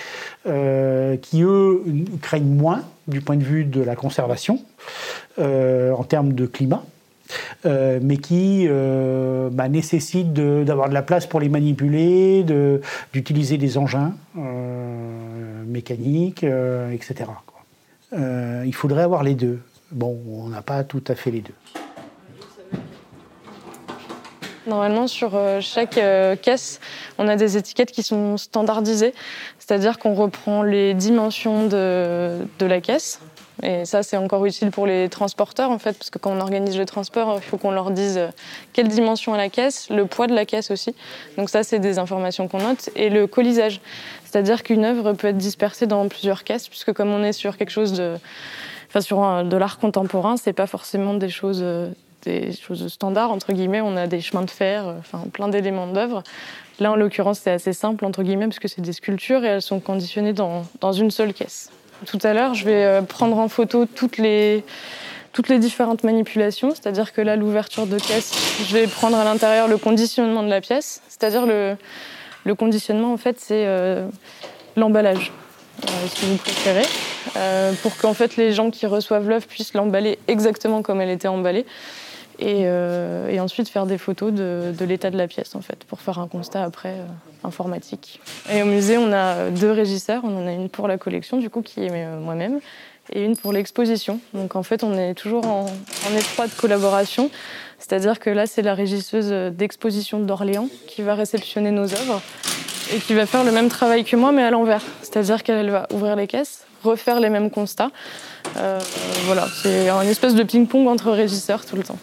qui 0.46 1.44
eux 1.44 1.84
craignent 2.22 2.56
moins 2.56 2.84
du 3.08 3.22
point 3.22 3.38
de 3.38 3.44
vue 3.44 3.66
de 3.66 3.82
la 3.82 3.96
conservation 3.96 4.60
en 5.40 6.04
termes 6.04 6.34
de 6.34 6.46
climat. 6.46 6.84
Mais 7.66 8.18
qui 8.18 8.66
euh, 8.68 9.50
bah, 9.52 9.70
nécessitent 9.70 10.34
de- 10.34 10.64
d'avoir 10.66 10.90
de, 10.90 10.94
la 10.94 11.02
place 11.02 11.26
pour 11.28 11.40
les 11.40 11.50
manipuler, 11.50 12.46
d'utiliser 13.14 13.58
des 13.58 13.78
engins 13.78 14.14
mécaniques, 15.72 16.44
euh, 16.44 16.92
etc. 16.92 17.32
Euh, 18.14 18.64
il 18.66 18.76
faudrait 18.76 19.04
avoir 19.04 19.24
les 19.24 19.36
deux. 19.36 19.60
Bon, 19.92 20.20
on 20.28 20.50
n'a 20.50 20.62
pas 20.62 20.84
tout 20.84 21.04
à 21.08 21.16
fait 21.16 21.32
les 21.32 21.42
deux. 21.42 21.54
Normalement, 24.68 25.08
sur 25.08 25.36
euh, 25.36 25.60
chaque 25.60 26.00
caisse, 26.42 26.80
on 27.18 27.28
a 27.28 27.36
des 27.36 27.58
étiquettes 27.58 27.92
qui 27.92 28.04
sont 28.04 28.38
standardisées, 28.38 29.14
c'est-à-dire 29.58 29.98
qu'on 29.98 30.14
reprend 30.14 30.62
les 30.62 30.94
dimensions 30.94 31.68
de 31.68 32.46
la 32.60 32.82
caisse. 32.82 33.20
Et 33.64 33.86
ça, 33.86 34.02
c'est 34.02 34.18
encore 34.18 34.44
utile 34.46 34.72
pour 34.72 34.88
les 34.88 35.08
transporteurs, 35.10 35.70
en 35.72 35.78
fait, 35.78 35.94
parce 35.94 36.10
que 36.10 36.18
quand 36.18 36.32
on 36.32 36.40
organise 36.42 36.78
le 36.78 36.86
transport, 36.86 37.36
il 37.38 37.44
faut 37.44 37.58
qu'on 37.58 37.72
leur 37.72 37.92
dise 37.92 38.18
euh, 38.18 38.28
quelle 38.74 38.88
dimension 38.88 39.34
a 39.34 39.38
la 39.38 39.50
caisse, 39.50 39.90
le 39.90 40.06
poids 40.06 40.26
de 40.28 40.34
la 40.34 40.46
caisse 40.46 40.72
aussi. 40.72 40.96
Donc 41.38 41.50
ça, 41.50 41.62
c'est 41.64 41.80
des 41.80 42.00
informations 42.00 42.48
qu'on 42.48 42.60
note. 42.60 42.90
Et 42.96 43.10
le 43.10 43.28
colisage, 43.28 43.80
c'est-à-dire 44.26 44.64
qu'une 44.64 44.84
œuvre 44.86 45.14
peut 45.14 45.28
être 45.28 45.38
dispersée 45.38 45.86
dans 45.86 46.08
plusieurs 46.08 46.44
caisses, 46.44 46.68
puisque 46.70 46.92
comme 46.94 47.10
on 47.12 47.24
est 47.24 47.34
sur 47.34 47.56
quelque 47.58 47.70
chose 47.70 47.94
de, 47.94 48.16
enfin, 48.90 49.02
sur 49.02 49.20
un- 49.22 49.44
de 49.44 49.58
l'art 49.58 49.78
contemporain, 49.78 50.38
c'est 50.38 50.54
pas 50.54 50.68
forcément 50.68 51.14
des 51.14 51.30
choses 51.30 51.60
euh, 51.62 51.90
des 52.24 52.54
choses 52.54 52.88
standards, 52.88 53.32
entre 53.32 53.52
guillemets, 53.52 53.82
on 53.82 53.98
a 53.98 54.06
des 54.06 54.22
chemins 54.22 54.44
de 54.44 54.52
fer, 54.52 54.88
euh, 54.88 54.94
enfin 55.00 55.24
plein 55.34 55.48
d'éléments 55.48 55.88
d'œuvre. 55.88 56.22
Là, 56.80 56.92
en 56.92 56.96
l'occurrence, 56.96 57.40
c'est 57.40 57.50
assez 57.52 57.74
simple, 57.74 58.06
entre 58.06 58.22
guillemets, 58.22 58.46
parce 58.48 58.60
que 58.60 58.68
c'est 58.68 58.82
des 58.82 58.94
sculptures 58.94 59.44
et 59.44 59.48
elles 59.48 59.62
sont 59.64 59.80
conditionnées 59.80 60.34
dans, 60.34 60.64
dans 60.82 60.94
une 60.94 61.10
seule 61.10 61.34
caisse. 61.34 61.72
Tout 62.08 62.20
à 62.24 62.34
l'heure, 62.34 62.54
je 62.56 62.66
vais 62.66 62.84
euh, 62.84 63.02
prendre 63.02 63.38
en 63.38 63.48
photo 63.48 63.86
toutes 63.86 64.18
les, 64.18 64.64
différentes 65.60 66.04
manipulations, 66.04 66.72
c'est-à-dire 66.72 67.14
que 67.14 67.22
là, 67.22 67.36
l'ouverture 67.36 67.86
de 67.86 67.98
caisse, 67.98 68.32
je 68.68 68.74
vais 68.74 68.88
prendre 68.88 69.18
à 69.18 69.24
l'intérieur 69.24 69.68
le 69.68 69.78
conditionnement 69.78 70.44
de 70.44 70.50
la 70.50 70.62
pièce, 70.62 71.02
c'est-à-dire 71.08 71.46
le, 71.46 71.76
le 72.44 72.56
conditionnement, 72.56 73.14
en 73.14 73.18
fait, 73.18 73.40
c'est 73.40 73.66
euh, 73.68 74.08
l'emballage, 74.76 75.32
euh, 75.84 75.90
si 76.08 76.26
vous 76.26 76.38
préférez, 76.38 76.88
pour 77.84 77.96
qu'en 77.98 78.14
fait 78.14 78.36
les 78.36 78.52
gens 78.52 78.72
qui 78.72 78.88
reçoivent 78.88 79.30
l'œuvre 79.30 79.46
puissent 79.46 79.74
l'emballer 79.74 80.18
exactement 80.28 80.82
comme 80.82 81.02
elle 81.02 81.10
était 81.10 81.28
emballée 81.28 81.66
et, 82.42 82.64
euh, 82.66 83.30
et 83.30 83.40
ensuite 83.40 83.70
faire 83.70 83.86
des 83.86 84.00
photos 84.00 84.34
de, 84.34 84.74
l'état 84.82 85.12
de 85.12 85.18
la 85.18 85.28
pièce 85.28 85.56
en 85.56 85.62
fait 85.62 85.84
pour 85.86 86.02
faire 86.02 86.20
un 86.20 86.28
constat 86.28 86.64
après 86.64 86.94
euh, 86.94 87.06
informatique. 87.44 88.20
Et 88.52 88.64
au 88.64 88.66
musée 88.66 88.98
on 88.98 89.14
a 89.14 89.52
deux 89.52 89.72
régisseurs, 89.72 90.24
on 90.26 90.44
en 90.44 90.48
a 90.48 90.52
une 90.52 90.68
pour 90.68 90.88
la 90.88 90.98
collection 90.98 91.38
du 91.38 91.50
coup 91.50 91.62
qui 91.62 91.86
est 91.86 91.92
euh, 91.92 92.20
moi-même 92.20 92.60
et 93.14 93.24
une 93.24 93.38
pour 93.38 93.54
l'exposition. 93.54 94.20
Donc 94.34 94.56
en 94.56 94.64
fait 94.64 94.84
on 94.84 94.98
est 94.98 95.14
toujours 95.14 95.46
en, 95.46 95.66
en 95.66 96.18
étroite 96.18 96.52
collaboration, 96.58 97.30
c'est-à-dire 97.78 98.20
que 98.20 98.32
là 98.32 98.48
c'est 98.48 98.64
la 98.64 98.74
régisseuse 98.74 99.30
d'exposition 99.54 100.20
d'Orléans 100.20 100.68
qui 100.88 101.04
va 101.04 101.14
réceptionner 101.14 101.70
nos 101.70 101.94
œuvres 101.94 102.22
et 102.94 102.98
qui 102.98 103.14
va 103.14 103.28
faire 103.28 103.44
le 103.44 103.52
même 103.52 103.70
travail 103.70 104.04
que 104.04 104.16
moi 104.16 104.32
mais 104.32 104.44
à 104.44 104.50
l'envers, 104.50 104.84
c'est-à-dire 105.04 105.44
qu'elle 105.44 105.70
va 105.70 105.88
ouvrir 105.94 106.16
les 106.16 106.26
caisses, 106.26 106.66
refaire 106.84 107.20
les 107.20 107.30
mêmes 107.30 107.52
constats. 107.52 107.92
Voilà, 109.26 109.48
c'est 109.62 109.90
un 109.90 110.02
espèce 110.02 110.34
de 110.34 110.44
ping-pong 110.44 110.88
entre 110.88 111.12
régisseurs 111.12 111.66
tout 111.66 111.76
le 111.76 111.84
temps. 111.84 112.00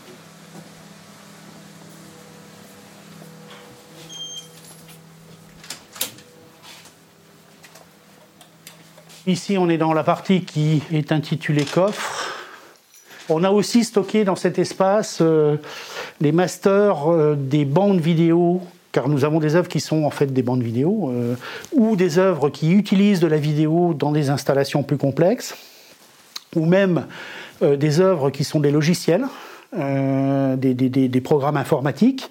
Ici, 9.28 9.58
on 9.58 9.68
est 9.68 9.76
dans 9.76 9.92
la 9.92 10.04
partie 10.04 10.40
qui 10.40 10.82
est 10.90 11.12
intitulée 11.12 11.66
coffre. 11.66 12.34
On 13.28 13.44
a 13.44 13.50
aussi 13.50 13.84
stocké 13.84 14.24
dans 14.24 14.36
cet 14.36 14.58
espace 14.58 15.18
euh, 15.20 15.58
les 16.22 16.32
masters 16.32 17.12
euh, 17.12 17.36
des 17.38 17.66
bandes 17.66 18.00
vidéo 18.00 18.62
car 18.90 19.10
nous 19.10 19.26
avons 19.26 19.38
des 19.38 19.54
œuvres 19.54 19.68
qui 19.68 19.80
sont 19.80 20.04
en 20.04 20.10
fait 20.10 20.32
des 20.32 20.40
bandes 20.40 20.62
vidéo, 20.62 21.10
euh, 21.12 21.34
ou 21.72 21.94
des 21.94 22.18
œuvres 22.18 22.48
qui 22.48 22.72
utilisent 22.72 23.20
de 23.20 23.26
la 23.26 23.36
vidéo 23.36 23.92
dans 23.92 24.12
des 24.12 24.30
installations 24.30 24.82
plus 24.82 24.96
complexes, 24.96 25.54
ou 26.56 26.64
même 26.64 27.04
des 27.60 28.00
œuvres 28.00 28.30
qui 28.30 28.44
sont 28.44 28.60
des 28.60 28.70
logiciels. 28.70 29.26
des, 29.76 31.20
programmes 31.22 31.58
informatiques. 31.58 32.30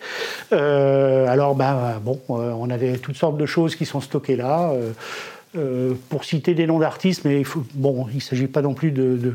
Alors, 0.49 1.53
ben, 1.53 2.01
bon, 2.03 2.19
on 2.27 2.69
avait 2.71 2.97
toutes 2.97 3.17
sortes 3.17 3.37
de 3.37 3.45
choses 3.45 3.75
qui 3.75 3.85
sont 3.85 4.01
stockées 4.01 4.35
là. 4.35 4.73
Euh, 5.57 5.93
pour 6.09 6.23
citer 6.23 6.53
des 6.53 6.67
noms 6.67 6.79
d'artistes, 6.79 7.25
mais 7.25 7.41
il 7.41 7.47
bon, 7.73 8.07
il 8.11 8.17
ne 8.17 8.21
s'agit 8.21 8.47
pas 8.47 8.61
non 8.61 8.73
plus 8.73 8.91
de, 8.91 9.33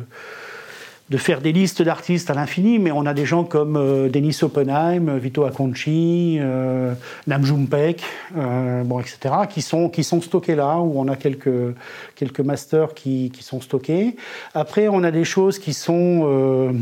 faire 1.16 1.40
des 1.40 1.52
listes 1.52 1.82
d'artistes 1.82 2.30
à 2.30 2.34
l'infini, 2.34 2.78
mais 2.78 2.92
on 2.92 3.06
a 3.06 3.14
des 3.14 3.26
gens 3.26 3.44
comme 3.44 3.76
euh, 3.76 4.08
Denis 4.08 4.38
Oppenheim, 4.42 5.18
Vito 5.18 5.44
Acconci, 5.44 6.38
euh, 6.40 6.94
Nam 7.26 7.42
euh, 7.44 8.84
bon, 8.84 9.00
etc., 9.00 9.34
qui 9.50 9.62
sont, 9.62 9.88
qui 9.88 10.04
sont 10.04 10.20
stockés 10.20 10.54
là, 10.54 10.78
où 10.78 10.92
on 10.96 11.08
a 11.08 11.16
quelques, 11.16 11.74
quelques 12.14 12.40
masters 12.40 12.94
qui, 12.94 13.30
qui 13.30 13.42
sont 13.42 13.60
stockés. 13.60 14.16
Après, 14.54 14.88
on 14.88 15.02
a 15.02 15.10
des 15.10 15.24
choses 15.24 15.58
qui 15.58 15.74
sont... 15.74 16.74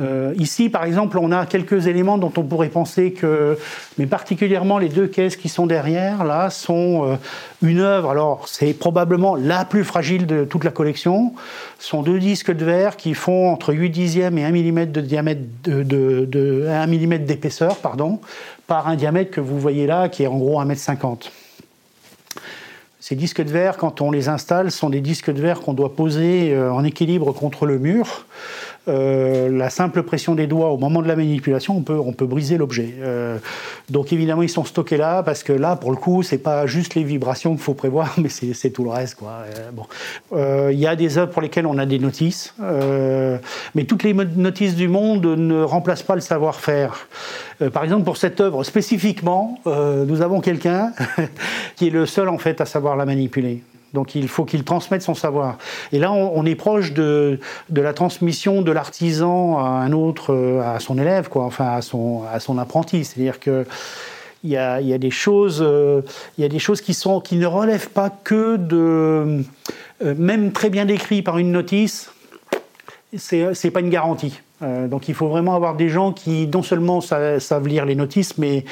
euh, 0.00 0.32
ici, 0.38 0.70
par 0.70 0.84
exemple, 0.84 1.18
on 1.18 1.32
a 1.32 1.44
quelques 1.44 1.86
éléments 1.86 2.16
dont 2.16 2.32
on 2.36 2.42
pourrait 2.42 2.68
penser 2.70 3.12
que, 3.12 3.58
mais 3.98 4.06
particulièrement 4.06 4.78
les 4.78 4.88
deux 4.88 5.06
caisses 5.06 5.36
qui 5.36 5.48
sont 5.48 5.66
derrière, 5.66 6.24
là, 6.24 6.48
sont 6.48 7.04
euh, 7.06 7.16
une 7.62 7.80
œuvre. 7.80 8.10
Alors, 8.10 8.48
c'est 8.48 8.72
probablement 8.72 9.36
la 9.36 9.64
plus 9.64 9.84
fragile 9.84 10.26
de 10.26 10.44
toute 10.44 10.64
la 10.64 10.70
collection. 10.70 11.34
Ce 11.78 11.88
sont 11.88 12.02
deux 12.02 12.18
disques 12.18 12.52
de 12.52 12.64
verre 12.64 12.96
qui 12.96 13.12
font 13.14 13.50
entre 13.50 13.74
8 13.74 13.90
dixièmes 13.90 14.38
et 14.38 14.44
1 14.44 14.50
mm 14.50 14.86
de 14.92 15.00
diamètre 15.00 15.42
de, 15.64 15.82
de- 15.82 16.24
de- 16.24 16.66
1 16.68 16.86
d'épaisseur, 17.18 17.76
pardon, 17.76 18.20
par 18.66 18.88
un 18.88 18.96
diamètre 18.96 19.30
que 19.30 19.40
vous 19.40 19.58
voyez 19.58 19.86
là, 19.86 20.08
qui 20.08 20.22
est 20.22 20.26
en 20.26 20.38
gros 20.38 20.58
1 20.60 20.68
m 20.68 20.74
50. 20.74 21.30
Ces 23.00 23.16
disques 23.16 23.42
de 23.42 23.50
verre, 23.50 23.76
quand 23.78 24.00
on 24.00 24.12
les 24.12 24.28
installe, 24.28 24.70
sont 24.70 24.88
des 24.88 25.00
disques 25.00 25.30
de 25.32 25.42
verre 25.42 25.60
qu'on 25.60 25.74
doit 25.74 25.96
poser 25.96 26.54
euh, 26.54 26.72
en 26.72 26.84
équilibre 26.84 27.32
contre 27.32 27.66
le 27.66 27.78
mur. 27.78 28.26
Euh, 28.88 29.48
la 29.48 29.70
simple 29.70 30.02
pression 30.02 30.34
des 30.34 30.48
doigts 30.48 30.70
au 30.70 30.76
moment 30.76 31.02
de 31.02 31.08
la 31.08 31.14
manipulation, 31.14 31.76
on 31.76 31.82
peut, 31.82 31.98
on 31.98 32.12
peut 32.12 32.26
briser 32.26 32.58
l'objet. 32.58 32.94
Euh, 33.00 33.38
donc 33.90 34.12
évidemment, 34.12 34.42
ils 34.42 34.48
sont 34.48 34.64
stockés 34.64 34.96
là 34.96 35.22
parce 35.22 35.44
que 35.44 35.52
là, 35.52 35.76
pour 35.76 35.92
le 35.92 35.96
coup, 35.96 36.22
c'est 36.22 36.38
pas 36.38 36.66
juste 36.66 36.96
les 36.96 37.04
vibrations 37.04 37.52
qu'il 37.52 37.62
faut 37.62 37.74
prévoir, 37.74 38.14
mais 38.18 38.28
c'est 38.28 38.70
tout 38.70 38.82
le 38.84 38.90
reste. 38.90 39.18
Euh, 40.32 40.70
Il 40.72 40.78
y 40.78 40.86
a 40.86 40.96
des 40.96 41.18
œuvres 41.18 41.30
pour 41.30 41.42
lesquelles 41.42 41.66
on 41.66 41.78
a 41.78 41.86
des 41.86 41.98
notices, 41.98 42.54
mais 43.74 43.84
toutes 43.84 44.02
les 44.02 44.14
notices 44.14 44.74
du 44.74 44.88
monde 44.88 45.24
ne 45.24 45.62
remplacent 45.62 46.02
pas 46.02 46.14
le 46.14 46.20
savoir-faire. 46.20 47.06
Par 47.72 47.84
exemple, 47.84 48.04
pour 48.04 48.16
cette 48.16 48.40
œuvre 48.40 48.64
spécifiquement, 48.64 49.60
nous 49.66 50.22
avons 50.22 50.40
quelqu'un 50.40 50.92
qui 51.76 51.88
est 51.88 51.90
le 51.90 52.06
seul 52.06 52.28
en 52.28 52.38
fait 52.38 52.60
à 52.60 52.66
savoir 52.66 52.96
la 52.96 53.04
manipuler. 53.04 53.62
Donc 53.92 54.14
il 54.14 54.28
faut 54.28 54.44
qu'il 54.44 54.64
transmette 54.64 55.02
son 55.02 55.14
savoir. 55.14 55.58
Et 55.92 55.98
là, 55.98 56.12
on, 56.12 56.44
est 56.46 56.54
proche 56.54 56.92
de, 56.92 57.38
de 57.68 57.80
la 57.80 57.92
transmission 57.92 58.62
de 58.62 58.72
l'artisan 58.72 59.58
à 59.58 59.68
un 59.68 59.92
autre, 59.92 60.32
euh, 60.32 60.62
à 60.62 60.80
son 60.80 60.98
élève, 60.98 61.28
quoi, 61.28 61.44
enfin 61.44 61.74
à 61.74 61.82
son, 61.82 62.22
à 62.32 62.40
son 62.40 62.58
apprenti. 62.58 63.04
C'est-à-dire 63.04 63.38
que 63.38 63.66
il 64.44 64.50
y 64.50 64.56
a, 64.56 64.80
il 64.80 64.88
y 64.88 64.94
a 64.94 64.98
des 64.98 65.10
choses, 65.10 65.62
euh, 65.62 66.02
il 66.36 66.42
y 66.42 66.44
a 66.44 66.48
des 66.48 66.58
choses 66.58 66.80
qui 66.80 66.94
sont, 66.94 67.20
qui 67.20 67.36
ne 67.36 67.46
relèvent 67.46 67.90
pas 67.90 68.10
que 68.10 68.56
de, 68.56 69.44
euh, 70.02 70.14
même 70.16 70.52
très 70.52 70.68
bien 70.68 70.84
décrit 70.84 71.22
par 71.22 71.38
une 71.38 71.52
notice, 71.52 72.10
c'est 73.16 73.54
c'est 73.54 73.70
pas 73.70 73.80
une 73.80 73.90
garantie. 73.90 74.40
Euh, 74.62 74.86
donc 74.88 75.08
il 75.08 75.14
faut 75.14 75.28
vraiment 75.28 75.54
avoir 75.54 75.76
des 75.76 75.88
gens 75.88 76.12
qui 76.12 76.46
non 76.46 76.62
seulement 76.62 77.00
sa- 77.00 77.40
savent 77.40 77.66
lire 77.66 77.84
les 77.84 77.94
notices, 77.94 78.38
mais, 78.38 78.64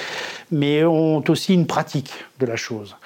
mais 0.52 0.84
ont 0.84 1.22
aussi 1.28 1.54
une 1.54 1.66
pratique 1.66 2.12
de 2.38 2.46
la 2.46 2.56
chose. 2.56 2.96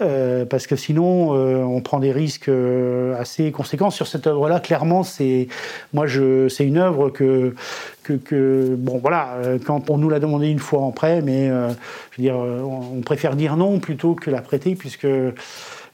Euh, 0.00 0.44
parce 0.44 0.66
que 0.66 0.76
sinon, 0.76 1.34
euh, 1.34 1.62
on 1.62 1.80
prend 1.80 2.00
des 2.00 2.12
risques 2.12 2.50
assez 3.18 3.52
conséquents 3.52 3.90
sur 3.90 4.06
cette 4.06 4.26
œuvre-là. 4.26 4.60
Clairement, 4.60 5.02
c'est 5.02 5.48
moi, 5.92 6.06
c'est 6.48 6.64
une 6.64 6.78
œuvre 6.78 7.10
que, 7.10 7.54
bon, 8.76 8.98
voilà, 8.98 9.36
quand 9.64 9.90
on 9.90 9.98
nous 9.98 10.08
l'a 10.08 10.20
demandé 10.20 10.48
une 10.48 10.58
fois 10.58 10.80
en 10.80 10.90
prêt, 10.90 11.22
mais 11.22 11.48
je 11.48 12.16
veux 12.18 12.22
dire, 12.22 12.36
on 12.36 13.00
préfère 13.00 13.36
dire 13.36 13.56
non 13.56 13.78
plutôt 13.78 14.14
que 14.14 14.30
la 14.30 14.42
prêter, 14.42 14.74
puisque 14.74 15.06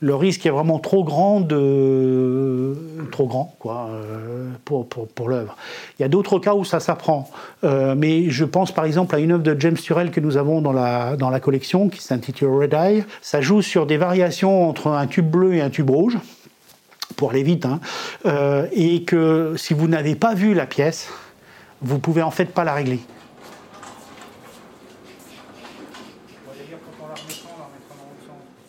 le 0.01 0.15
risque 0.15 0.47
est 0.47 0.51
vraiment 0.51 0.79
trop 0.79 1.03
grand 1.03 1.41
de 1.41 2.75
trop 3.11 3.27
grand 3.27 3.55
quoi 3.59 3.89
euh, 3.91 4.51
pour, 4.65 4.87
pour, 4.87 5.29
l'œuvre. 5.29 5.57
Il 5.99 6.03
y 6.03 6.05
a 6.05 6.09
d'autres 6.09 6.39
cas 6.39 6.55
où 6.55 6.65
ça 6.65 6.81
s'apprend, 6.81 7.31
Euh, 7.65 7.95
mais 7.97 8.31
je 8.31 8.45
pense 8.45 8.71
par 8.71 8.85
exemple 8.85 9.15
à 9.17 9.19
une 9.19 9.33
œuvre 9.33 9.43
de 9.43 9.57
James 9.59 9.77
Turrell 9.77 10.11
que 10.11 10.21
nous 10.21 10.37
avons 10.37 10.61
dans 10.61 10.73
la 10.73 11.17
dans 11.17 11.31
la 11.31 11.41
collection 11.41 11.89
qui 11.89 12.01
s'intitule 12.01 12.49
Red 12.49 12.75
Eye. 12.75 13.05
Ça 13.21 13.41
joue 13.41 13.63
sur 13.63 13.87
des 13.87 13.97
variations 13.97 14.69
entre 14.69 14.89
un 14.89 15.07
tube 15.07 15.29
bleu 15.29 15.55
et 15.55 15.61
un 15.61 15.71
tube 15.71 15.91
rouge 15.91 16.19
pour 17.17 17.31
aller 17.31 17.43
vite, 17.43 17.67
hein, 17.67 17.81
Euh, 18.27 18.67
et 18.73 19.03
que 19.03 19.55
si 19.57 19.75
vous 19.75 19.89
n'avez 19.89 20.15
pas 20.15 20.35
vu 20.35 20.55
la 20.55 20.67
pièce, 20.67 21.09
vous 21.83 21.99
pouvez 21.99 22.23
en 22.23 22.31
fait 22.31 22.47
pas 22.47 22.65
la 22.65 22.75
régler. 22.75 23.01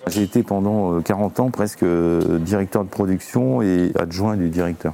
J'ai 0.09 0.23
été 0.23 0.43
pendant 0.43 0.97
euh, 0.97 1.01
40 1.01 1.39
ans 1.39 1.49
presque 1.51 1.83
euh, 1.83 2.39
directeur 2.39 2.83
de 2.83 2.89
production 2.89 3.61
et 3.61 3.91
adjoint 3.97 4.35
du 4.35 4.49
directeur. 4.49 4.93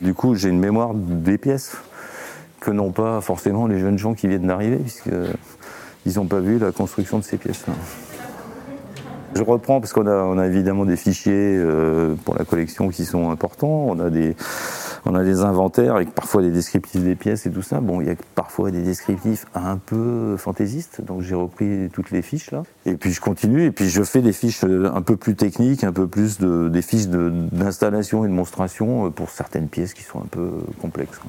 Du 0.00 0.14
coup, 0.14 0.34
j'ai 0.34 0.50
une 0.50 0.60
mémoire 0.60 0.94
des 0.94 1.38
pièces 1.38 1.76
que 2.60 2.70
n'ont 2.70 2.92
pas 2.92 3.20
forcément 3.20 3.66
les 3.66 3.78
jeunes 3.78 3.98
gens 3.98 4.14
qui 4.14 4.28
viennent 4.28 4.46
d'arriver, 4.46 4.76
puisqu'ils 4.76 6.16
n'ont 6.16 6.26
pas 6.26 6.40
vu 6.40 6.58
la 6.58 6.72
construction 6.72 7.18
de 7.18 7.24
ces 7.24 7.38
pièces-là. 7.38 7.74
Je 9.34 9.42
reprends 9.42 9.80
parce 9.80 9.92
qu'on 9.92 10.06
a, 10.06 10.42
a 10.42 10.46
évidemment 10.46 10.84
des 10.84 10.96
fichiers 10.96 11.56
euh, 11.58 12.14
pour 12.24 12.36
la 12.36 12.44
collection 12.44 12.88
qui 12.88 13.04
sont 13.04 13.30
importants. 13.30 13.86
On 13.88 13.98
a 14.00 14.10
des, 14.10 14.34
on 15.06 15.14
a 15.14 15.22
des 15.22 15.40
inventaires 15.40 15.94
avec 15.94 16.10
parfois 16.10 16.42
des 16.42 16.50
descriptifs 16.50 17.02
des 17.02 17.14
pièces 17.14 17.46
et 17.46 17.50
tout 17.50 17.62
ça. 17.62 17.80
Bon, 17.80 18.00
il 18.00 18.08
y 18.08 18.10
a 18.10 18.16
parfois 18.34 18.72
des 18.72 18.82
descriptifs 18.82 19.46
un 19.54 19.76
peu 19.76 20.36
fantaisistes, 20.36 21.00
donc 21.00 21.22
j'ai 21.22 21.36
repris 21.36 21.88
toutes 21.92 22.10
les 22.10 22.22
fiches 22.22 22.50
là. 22.50 22.64
Et 22.86 22.94
puis 22.94 23.12
je 23.12 23.20
continue 23.20 23.64
et 23.64 23.70
puis 23.70 23.88
je 23.88 24.02
fais 24.02 24.20
des 24.20 24.32
fiches 24.32 24.64
euh, 24.64 24.90
un 24.92 25.02
peu 25.02 25.16
plus 25.16 25.36
techniques, 25.36 25.84
un 25.84 25.92
peu 25.92 26.08
plus 26.08 26.38
de, 26.38 26.68
des 26.68 26.82
fiches 26.82 27.06
d'installation 27.06 28.24
et 28.24 28.28
de 28.28 28.32
monstration 28.32 29.06
euh, 29.06 29.10
pour 29.10 29.30
certaines 29.30 29.68
pièces 29.68 29.94
qui 29.94 30.02
sont 30.02 30.18
un 30.18 30.28
peu 30.28 30.50
complexes. 30.80 31.20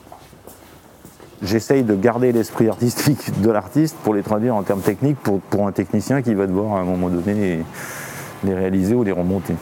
J'essaye 1.43 1.83
de 1.83 1.93
garder 1.93 2.31
l'esprit 2.31 2.67
artistique 2.67 3.39
de 3.41 3.51
l'artiste 3.51 3.95
pour 4.03 4.15
les 4.15 4.23
traduire 4.23 4.55
en 4.55 4.63
termes 4.63 4.81
techniques 4.81 5.17
pour, 5.17 5.39
pour 5.39 5.67
un 5.67 5.71
technicien 5.71 6.23
qui 6.23 6.33
va 6.33 6.47
devoir 6.47 6.77
à 6.77 6.79
un 6.79 6.83
moment 6.83 7.09
donné 7.09 7.59
les 8.43 8.53
réaliser 8.55 8.95
ou 8.95 9.03
les 9.03 9.11
remonter. 9.11 9.53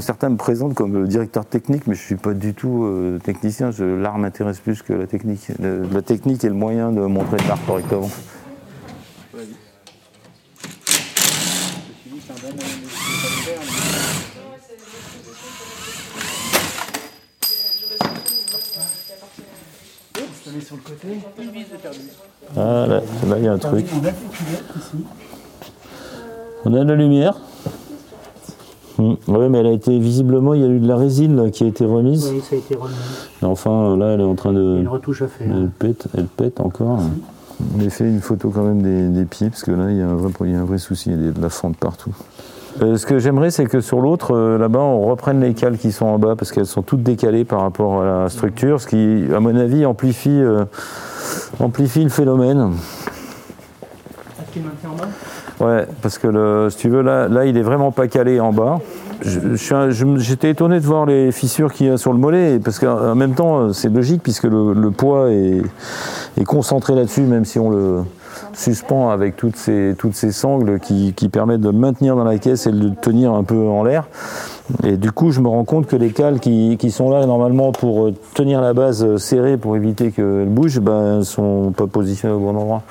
Certains 0.00 0.30
me 0.30 0.36
présentent 0.36 0.74
comme 0.74 1.04
euh, 1.04 1.06
directeur 1.06 1.44
technique, 1.46 1.86
mais 1.86 1.94
je 1.94 2.00
ne 2.00 2.06
suis 2.06 2.16
pas 2.16 2.32
du 2.32 2.54
tout 2.54 2.84
euh, 2.84 3.18
technicien. 3.22 3.70
L'art 3.78 4.18
m'intéresse 4.18 4.58
plus 4.58 4.82
que 4.82 4.92
la 4.92 5.06
technique. 5.06 5.48
La 5.58 6.02
technique 6.02 6.42
est 6.44 6.48
le 6.48 6.54
moyen 6.54 6.90
de 6.90 7.00
montrer 7.00 7.36
l'art 7.48 7.64
correctement. 7.66 8.10
Ah 22.56 22.86
là, 22.86 23.00
là 23.28 23.38
il 23.38 23.44
y 23.44 23.48
a 23.48 23.52
un 23.52 23.58
truc. 23.58 23.86
On 26.64 26.74
a 26.74 26.84
de 26.84 26.88
la 26.88 26.96
lumière. 26.96 27.40
Hmm, 28.98 29.14
Ouais, 29.28 29.48
mais 29.48 29.58
elle 29.58 29.66
a 29.66 29.72
été 29.72 29.98
visiblement, 29.98 30.54
il 30.54 30.60
y 30.60 30.64
a 30.64 30.68
eu 30.68 30.78
de 30.78 30.86
la 30.86 30.96
résine 30.96 31.36
là, 31.36 31.50
qui 31.50 31.64
a 31.64 31.66
été 31.66 31.84
remise. 31.84 32.30
Oui, 32.32 32.40
ça 32.40 32.54
a 32.54 32.58
été 32.58 32.76
remis. 32.76 32.94
Enfin, 33.42 33.96
là, 33.96 34.12
elle 34.12 34.20
est 34.20 34.24
en 34.24 34.34
train 34.34 34.52
de. 34.52 34.78
Une 34.80 34.88
retouche 34.88 35.22
à 35.22 35.28
faire. 35.28 35.48
Elle 35.50 35.70
pète, 35.70 36.06
elle 36.16 36.26
pète 36.26 36.60
encore. 36.60 37.00
On 37.76 37.86
a 37.86 37.90
fait 37.90 38.04
une 38.04 38.20
photo 38.20 38.50
quand 38.50 38.62
même 38.62 38.82
des, 38.82 39.08
des 39.08 39.24
pieds, 39.24 39.48
parce 39.48 39.62
que 39.62 39.70
là, 39.70 39.90
il 39.90 39.98
y 39.98 40.02
a 40.02 40.08
un 40.08 40.14
vrai, 40.14 40.30
il 40.44 40.50
y 40.50 40.54
a 40.54 40.60
un 40.60 40.64
vrai 40.64 40.78
souci, 40.78 41.10
il 41.10 41.24
y 41.24 41.28
a 41.28 41.32
de 41.32 41.40
la 41.40 41.48
fente 41.50 41.76
partout. 41.76 42.14
Euh, 42.82 42.96
ce 42.96 43.06
que 43.06 43.20
j'aimerais, 43.20 43.52
c'est 43.52 43.66
que 43.66 43.80
sur 43.80 44.00
l'autre, 44.00 44.34
euh, 44.34 44.58
là-bas, 44.58 44.80
on 44.80 45.02
reprenne 45.02 45.40
les 45.40 45.54
cales 45.54 45.78
qui 45.78 45.92
sont 45.92 46.06
en 46.06 46.18
bas, 46.18 46.34
parce 46.34 46.50
qu'elles 46.50 46.66
sont 46.66 46.82
toutes 46.82 47.04
décalées 47.04 47.44
par 47.44 47.60
rapport 47.60 48.02
à 48.02 48.04
la 48.24 48.28
structure, 48.28 48.80
ce 48.80 48.88
qui, 48.88 49.32
à 49.32 49.38
mon 49.38 49.54
avis, 49.54 49.86
amplifie, 49.86 50.30
euh, 50.30 50.64
amplifie 51.60 52.02
le 52.02 52.10
phénomène. 52.10 52.72
Ouais, 55.64 55.86
parce 56.02 56.18
que 56.18 56.68
si 56.70 56.76
tu 56.76 56.88
veux, 56.90 57.00
là, 57.00 57.26
là, 57.26 57.46
il 57.46 57.56
est 57.56 57.62
vraiment 57.62 57.90
pas 57.90 58.06
calé 58.06 58.38
en 58.38 58.52
bas. 58.52 58.80
J'étais 59.22 60.50
étonné 60.50 60.78
de 60.78 60.84
voir 60.84 61.06
les 61.06 61.32
fissures 61.32 61.72
qu'il 61.72 61.86
y 61.86 61.90
a 61.90 61.96
sur 61.96 62.12
le 62.12 62.18
mollet, 62.18 62.58
parce 62.58 62.78
qu'en 62.78 63.14
même 63.14 63.34
temps, 63.34 63.72
c'est 63.72 63.88
logique, 63.88 64.22
puisque 64.22 64.44
le, 64.44 64.90
poids 64.90 65.30
est, 65.30 65.62
concentré 66.44 66.94
là-dessus, 66.94 67.22
même 67.22 67.46
si 67.46 67.58
on 67.58 67.70
le 67.70 68.02
suspend 68.52 69.10
avec 69.10 69.36
toutes 69.36 69.56
ces, 69.56 69.94
toutes 69.96 70.14
ces 70.14 70.32
sangles 70.32 70.80
qui, 70.80 71.14
qui 71.14 71.28
permettent 71.28 71.62
de 71.62 71.70
le 71.70 71.78
maintenir 71.78 72.14
dans 72.14 72.24
la 72.24 72.38
caisse 72.38 72.66
et 72.66 72.72
de 72.72 72.88
le 72.88 72.94
tenir 72.94 73.32
un 73.32 73.44
peu 73.44 73.56
en 73.56 73.84
l'air. 73.84 74.04
Et 74.82 74.96
du 74.96 75.12
coup, 75.12 75.30
je 75.30 75.40
me 75.40 75.48
rends 75.48 75.64
compte 75.64 75.86
que 75.86 75.96
les 75.96 76.10
cales 76.10 76.40
qui, 76.40 76.76
qui 76.78 76.90
sont 76.90 77.10
là 77.10 77.24
normalement 77.26 77.72
pour 77.72 78.10
tenir 78.34 78.60
la 78.60 78.74
base 78.74 79.16
serrée 79.16 79.56
pour 79.56 79.76
éviter 79.76 80.10
qu'elle 80.10 80.48
bouge, 80.48 80.80
ben, 80.80 81.22
sont 81.22 81.72
pas 81.76 81.86
positionnées 81.86 82.34
au 82.34 82.40
bon 82.40 82.56
endroit. 82.56 82.82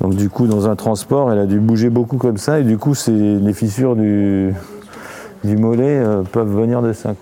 Donc 0.00 0.14
du 0.14 0.28
coup, 0.28 0.46
dans 0.46 0.68
un 0.68 0.76
transport, 0.76 1.32
elle 1.32 1.38
a 1.38 1.46
dû 1.46 1.58
bouger 1.58 1.88
beaucoup 1.88 2.18
comme 2.18 2.36
ça, 2.36 2.60
et 2.60 2.64
du 2.64 2.76
coup, 2.78 2.94
les 3.08 3.52
fissures 3.54 3.96
du, 3.96 4.54
mollet 5.44 5.98
euh, 5.98 6.22
peuvent 6.22 6.54
venir 6.54 6.82
de 6.82 6.92
ça. 6.92 7.14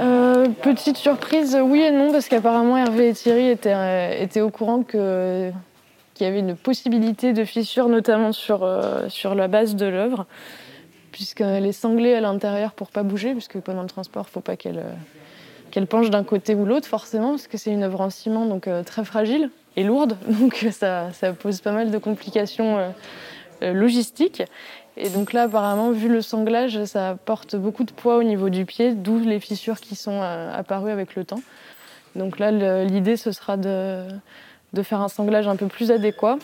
Euh, 0.00 0.48
petite 0.62 0.96
surprise, 0.96 1.56
oui 1.62 1.80
et 1.82 1.92
non, 1.92 2.10
parce 2.10 2.28
qu'apparemment 2.28 2.76
Hervé 2.76 3.10
et 3.10 3.12
Thierry 3.12 3.50
étaient, 3.50 3.74
euh, 3.74 4.22
étaient 4.22 4.40
au 4.40 4.50
courant 4.50 4.82
que- 4.82 5.50
qu'il 6.14 6.26
y 6.26 6.30
avait 6.30 6.40
une 6.40 6.56
possibilité 6.56 7.32
de 7.32 7.44
fissure, 7.44 7.88
notamment 7.88 8.32
sur, 8.32 8.68
sur 9.08 9.34
la 9.34 9.48
base 9.48 9.76
de 9.76 9.86
l'œuvre, 9.86 10.26
puisqu'elle 11.12 11.66
est 11.66 11.72
sanglée 11.72 12.14
à 12.14 12.20
l'intérieur 12.20 12.72
pour 12.72 12.90
pas 12.90 13.02
bouger, 13.02 13.32
puisque 13.32 13.58
pendant 13.58 13.82
le 13.82 13.88
transport, 13.88 14.26
il 14.28 14.32
faut 14.32 14.40
pas 14.40 14.56
qu'elle 14.56 14.82
qu'elle 15.70 15.86
penche 15.86 16.10
d'un 16.10 16.24
côté 16.24 16.56
ou 16.56 16.64
l'autre, 16.64 16.88
forcément, 16.88 17.30
parce 17.30 17.46
que 17.46 17.56
c'est 17.56 17.70
une 17.70 17.84
œuvre 17.84 18.00
en 18.00 18.10
ciment, 18.10 18.44
donc 18.44 18.68
très 18.84 19.04
fragile 19.04 19.50
lourde, 19.84 20.16
donc 20.26 20.66
ça, 20.72 21.10
pose 21.38 21.60
pas 21.60 21.72
mal 21.72 21.90
de 21.90 21.98
complications 21.98 22.78
euh, 22.78 22.90
euh, 23.62 23.72
logistiques. 23.72 24.42
Et 24.96 25.08
donc 25.08 25.32
là, 25.32 25.44
apparemment, 25.44 25.92
vu 25.92 26.08
le 26.08 26.20
sanglage, 26.20 26.84
ça 26.84 27.16
porte 27.24 27.56
beaucoup 27.56 27.84
de 27.84 27.92
poids 27.92 28.16
au 28.16 28.22
niveau 28.22 28.50
du 28.50 28.66
pied, 28.66 28.94
d'où 28.94 29.18
les 29.18 29.40
fissures 29.40 29.80
qui 29.80 29.94
sont 29.94 30.20
euh, 30.22 30.52
apparues 30.52 30.90
avec 30.90 31.14
le 31.14 31.24
temps. 31.24 31.42
Donc 32.16 32.38
là, 32.38 32.50
l'idée, 32.84 33.16
ce 33.16 33.30
sera 33.30 33.56
de, 33.56 34.04
faire 34.82 35.00
un 35.00 35.08
sanglage 35.08 35.46
un 35.46 35.56
peu 35.56 35.68
plus 35.68 35.92
adéquat. 35.92 36.38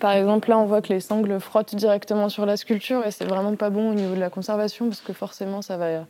Par 0.00 0.12
exemple, 0.12 0.50
là, 0.50 0.58
on 0.58 0.66
voit 0.66 0.82
que 0.82 0.92
les 0.92 1.00
sangles 1.00 1.40
frottent 1.40 1.74
directement 1.74 2.28
sur 2.28 2.44
la 2.44 2.56
sculpture 2.56 3.06
et 3.06 3.10
c'est 3.10 3.24
vraiment 3.24 3.54
pas 3.54 3.70
bon 3.70 3.90
au 3.90 3.94
niveau 3.94 4.14
de 4.14 4.20
la 4.20 4.30
conservation 4.30 4.88
parce 4.88 5.00
que 5.00 5.12
forcément, 5.12 5.62
ça 5.62 5.76
va 5.76 6.04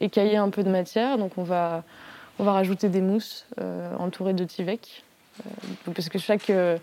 écailler 0.00 0.36
un 0.36 0.48
peu 0.48 0.62
de 0.62 0.70
matière. 0.70 1.18
Donc 1.18 1.32
on 1.36 1.42
va, 1.42 1.82
on 2.38 2.44
va 2.44 2.52
rajouter 2.52 2.88
des 2.88 3.00
mousses 3.00 3.46
entourées 3.98 4.34
de 4.34 4.44
Tivec. 4.44 5.02
Euh, 5.40 5.92
parce 5.94 6.08
que 6.08 6.18
chaque, 6.18 6.50
euh, 6.50 6.78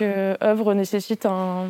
euh, 0.00 0.36
œuvre 0.42 0.74
nécessite 0.74 1.26
un, 1.26 1.68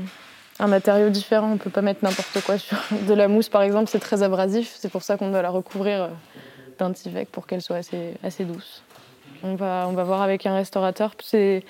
matériau 0.67 1.11
différent. 1.11 1.53
On 1.53 1.57
peut 1.57 1.71
pas 1.71 1.83
mettre 1.83 2.05
n'importe 2.05 2.41
quoi 2.45 2.59
sur 2.59 2.79
de 3.09 3.15
la 3.15 3.29
mousse, 3.29 3.49
par 3.49 3.63
exemple, 3.63 3.89
c'est 3.89 4.01
très 4.01 4.23
abrasif. 4.23 4.77
C'est 4.79 4.91
pour 4.91 5.03
ça 5.03 5.17
qu'on 5.17 5.31
doit 5.31 5.43
la 5.43 5.51
recouvrir 5.51 6.11
d'un 6.79 6.93
Tivec 6.93 7.31
pour 7.31 7.47
qu'elle 7.47 7.63
soit 7.63 7.77
assez, 7.77 8.45
douce. 8.45 8.83
On 9.45 9.55
va, 9.55 9.87
voir 9.87 10.23
avec 10.23 10.47
un 10.47 10.55
restaurateur. 10.55 11.15
C'est 11.23 11.63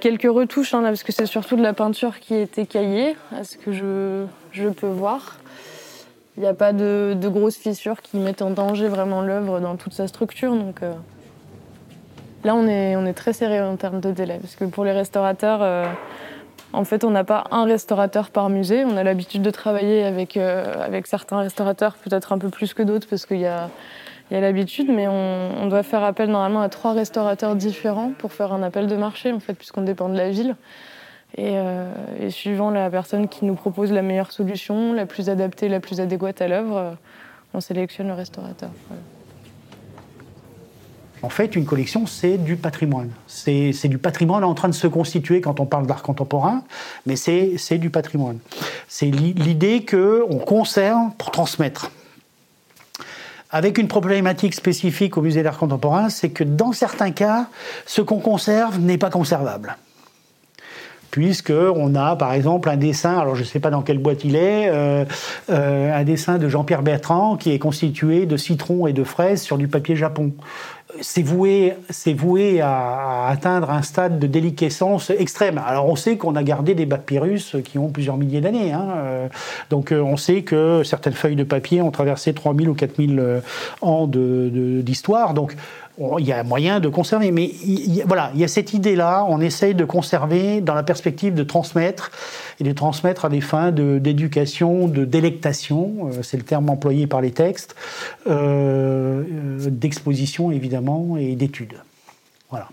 quelques 0.00 0.30
retouches, 0.30 0.74
hein, 0.74 0.82
parce 0.82 1.04
que 1.04 1.12
c'est 1.12 1.26
surtout 1.26 1.56
de 1.56 1.62
la 1.62 1.72
peinture 1.72 2.18
qui 2.18 2.34
est 2.34 2.58
écaillée, 2.58 3.16
à 3.32 3.44
ce 3.44 3.56
que 3.56 3.72
je, 3.72 4.68
peux 4.70 4.88
voir. 4.88 5.38
Il 6.36 6.40
n'y 6.40 6.48
a 6.48 6.54
pas 6.54 6.72
de, 6.72 7.16
grosses 7.22 7.56
fissures 7.56 8.02
qui 8.02 8.16
mettent 8.16 8.42
en 8.42 8.50
danger 8.50 8.88
vraiment 8.88 9.22
l'œuvre 9.22 9.60
dans 9.60 9.76
toute 9.76 9.94
sa 9.94 10.08
structure. 10.08 10.52
Donc, 10.52 10.82
Là, 12.44 12.54
on 12.54 12.66
est, 12.66 13.12
très 13.12 13.32
serré 13.32 13.60
en 13.60 13.76
termes 13.76 14.00
de 14.00 14.12
délai, 14.12 14.38
parce 14.40 14.56
que 14.56 14.64
pour 14.64 14.84
les 14.84 14.92
restaurateurs, 14.92 15.60
euh, 15.62 15.84
en 16.72 16.84
fait, 16.84 17.04
on 17.04 17.10
n'a 17.10 17.24
pas 17.24 17.44
un 17.50 17.64
restaurateur 17.64 18.30
par 18.30 18.48
musée. 18.48 18.84
On 18.84 18.96
a 18.96 19.02
l'habitude 19.02 19.42
de 19.42 19.50
travailler 19.50 20.04
avec, 20.04 20.36
euh, 20.36 21.00
certains 21.04 21.38
restaurateurs, 21.38 21.96
peut-être 21.96 22.32
un 22.32 22.38
peu 22.38 22.48
plus 22.48 22.74
que 22.74 22.82
d'autres, 22.82 23.08
parce 23.08 23.26
qu'il 23.26 23.40
y 23.40 23.46
a, 23.46 23.68
l'habitude, 24.30 24.90
mais 24.90 25.08
on, 25.08 25.66
doit 25.66 25.82
faire 25.82 26.04
appel 26.04 26.30
normalement 26.30 26.60
à 26.60 26.68
trois 26.68 26.92
restaurateurs 26.92 27.56
différents 27.56 28.12
pour 28.18 28.32
faire 28.32 28.52
un 28.52 28.62
appel 28.62 28.86
de 28.86 28.96
marché, 28.96 29.32
en 29.32 29.40
fait, 29.40 29.54
puisqu'on 29.54 29.82
dépend 29.82 30.08
de 30.08 30.16
la 30.16 30.30
ville. 30.30 30.56
Et, 31.36 31.56
euh, 31.56 31.90
suivant 32.30 32.70
la 32.70 32.90
personne 32.90 33.28
qui 33.28 33.44
nous 33.44 33.54
propose 33.54 33.92
la 33.92 34.02
meilleure 34.02 34.32
solution, 34.32 34.92
la 34.92 35.06
plus 35.06 35.30
adaptée, 35.30 35.68
la 35.68 35.80
plus 35.80 36.00
adéquate 36.00 36.40
à 36.40 36.48
l'œuvre, 36.48 36.96
on 37.54 37.60
sélectionne 37.60 38.08
le 38.08 38.14
restaurateur. 38.14 38.70
En 41.22 41.28
fait, 41.30 41.56
une 41.56 41.64
collection, 41.64 42.06
c'est 42.06 42.36
du 42.38 42.56
patrimoine. 42.56 43.10
C'est 43.26 43.88
du 43.88 43.98
patrimoine 43.98 44.44
en 44.44 44.54
train 44.54 44.68
de 44.68 44.74
se 44.74 44.86
constituer 44.86 45.40
quand 45.40 45.60
on 45.60 45.66
parle 45.66 45.86
d'art 45.86 46.02
contemporain, 46.02 46.62
mais 47.06 47.16
c'est 47.16 47.78
du 47.78 47.90
patrimoine. 47.90 48.38
C'est 48.86 49.06
l'i- 49.06 49.32
l'idée 49.32 49.84
qu'on 49.84 50.38
conserve 50.38 51.10
pour 51.18 51.30
transmettre. 51.30 51.90
Avec 53.50 53.78
une 53.78 53.88
problématique 53.88 54.54
spécifique 54.54 55.16
au 55.16 55.22
musée 55.22 55.42
d'art 55.42 55.56
contemporain, 55.58 56.10
c'est 56.10 56.30
que 56.30 56.44
dans 56.44 56.72
certains 56.72 57.12
cas, 57.12 57.46
ce 57.86 58.02
qu'on 58.02 58.18
conserve 58.18 58.78
n'est 58.80 58.98
pas 58.98 59.10
conservable 59.10 59.76
puisque 61.12 61.52
on 61.52 61.94
a 61.94 62.14
par 62.14 62.34
exemple 62.34 62.68
un 62.68 62.76
dessin, 62.76 63.16
alors 63.16 63.36
je 63.36 63.40
ne 63.40 63.46
sais 63.46 63.60
pas 63.60 63.70
dans 63.70 63.80
quelle 63.80 63.96
boîte 63.96 64.22
il 64.24 64.36
est, 64.36 64.68
euh, 64.68 65.06
euh, 65.48 65.98
un 65.98 66.04
dessin 66.04 66.36
de 66.36 66.46
Jean-Pierre 66.46 66.82
Bertrand 66.82 67.36
qui 67.38 67.52
est 67.52 67.58
constitué 67.58 68.26
de 68.26 68.36
citrons 68.36 68.86
et 68.86 68.92
de 68.92 69.02
fraises 69.02 69.40
sur 69.40 69.56
du 69.56 69.66
papier 69.66 69.96
japon. 69.96 70.32
C'est 71.00 71.22
voué, 71.22 71.74
c'est 71.90 72.12
voué 72.12 72.60
à, 72.60 73.26
atteindre 73.26 73.70
un 73.70 73.82
stade 73.82 74.20
de 74.20 74.26
déliquescence 74.28 75.10
extrême. 75.10 75.60
Alors 75.64 75.88
on 75.88 75.96
sait 75.96 76.16
qu'on 76.16 76.36
a 76.36 76.44
gardé 76.44 76.74
des 76.74 76.86
papyrus 76.86 77.56
qui 77.64 77.76
ont 77.76 77.88
plusieurs 77.88 78.16
milliers 78.16 78.40
d'années, 78.40 78.72
hein, 78.72 78.86
euh, 78.96 79.26
donc 79.68 79.92
euh, 79.92 80.00
on 80.00 80.16
sait 80.16 80.42
que 80.42 80.82
certaines 80.84 81.14
feuilles 81.14 81.34
de 81.34 81.42
papier 81.44 81.82
ont 81.82 81.90
traversé 81.90 82.32
3000 82.32 82.68
ou 82.68 82.74
4000 82.74 83.18
euh, 83.18 83.40
ans 83.82 84.06
d'histoire, 84.06 85.34
donc 85.34 85.56
on- 85.98 86.18
il 86.18 86.26
y 86.26 86.32
a 86.32 86.44
moyen 86.44 86.78
de 86.78 86.88
conserver. 86.88 87.32
Mais 87.32 87.50
voilà, 88.06 88.30
il 88.34 88.40
y 88.40 88.44
a 88.44 88.48
cette 88.48 88.72
idée-là, 88.72 89.26
on 89.28 89.40
essaye 89.40 89.74
de 89.74 89.84
conserver 89.84 90.60
dans 90.60 90.74
la 90.74 90.84
perspective 90.84 91.34
de 91.34 91.42
transmettre, 91.42 92.12
et 92.60 92.64
de 92.64 92.72
transmettre 92.72 93.24
à 93.24 93.28
des 93.28 93.40
fins 93.40 93.72
d'éducation, 93.72 94.88
de, 94.88 95.04
délectation, 95.04 96.10
c'est 96.22 96.36
le 96.36 96.42
terme 96.42 96.68
employé 96.70 97.06
par 97.06 97.20
les 97.20 97.30
textes, 97.32 97.74
d'exposition 98.26 100.50
évidemment, 100.50 100.75
et 101.16 101.36
d'études. 101.36 101.76
Voilà. 102.50 102.68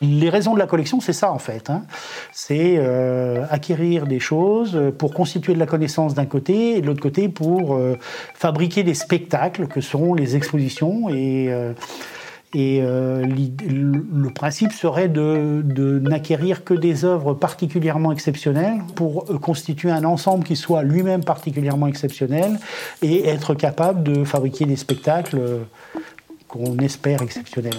Les 0.00 0.30
raisons 0.30 0.54
de 0.54 0.60
la 0.60 0.66
collection, 0.66 1.00
c'est 1.00 1.12
ça 1.12 1.32
en 1.32 1.38
fait. 1.38 1.70
hein. 1.70 1.82
C'est 2.32 2.76
euh, 2.78 3.44
acquérir 3.50 4.06
des 4.06 4.20
choses 4.20 4.78
pour 4.96 5.12
constituer 5.12 5.54
de 5.54 5.58
la 5.58 5.66
connaissance 5.66 6.14
d'un 6.14 6.26
côté, 6.26 6.76
et 6.76 6.80
de 6.80 6.86
l'autre 6.86 7.02
côté 7.02 7.28
pour 7.28 7.74
euh, 7.74 7.98
fabriquer 8.34 8.84
des 8.84 8.94
spectacles 8.94 9.66
que 9.66 9.80
seront 9.80 10.14
les 10.14 10.36
expositions. 10.36 11.08
Et, 11.08 11.48
euh, 11.50 11.72
le 12.54 14.30
principe 14.30 14.72
serait 14.72 15.08
de, 15.08 15.98
n'acquérir 15.98 16.64
que 16.64 16.74
des 16.74 17.04
œuvres 17.04 17.34
particulièrement 17.34 18.12
exceptionnelles 18.12 18.80
pour 18.94 19.26
constituer 19.40 19.90
un 19.90 20.04
ensemble 20.04 20.44
qui 20.44 20.56
soit 20.56 20.82
lui-même 20.82 21.24
particulièrement 21.24 21.88
exceptionnel 21.88 22.58
et 23.02 23.28
être 23.28 23.54
capable 23.54 24.02
de 24.02 24.24
fabriquer 24.24 24.64
des 24.64 24.76
spectacles 24.76 25.40
qu'on 26.48 26.78
espère 26.78 27.22
exceptionnel. 27.22 27.74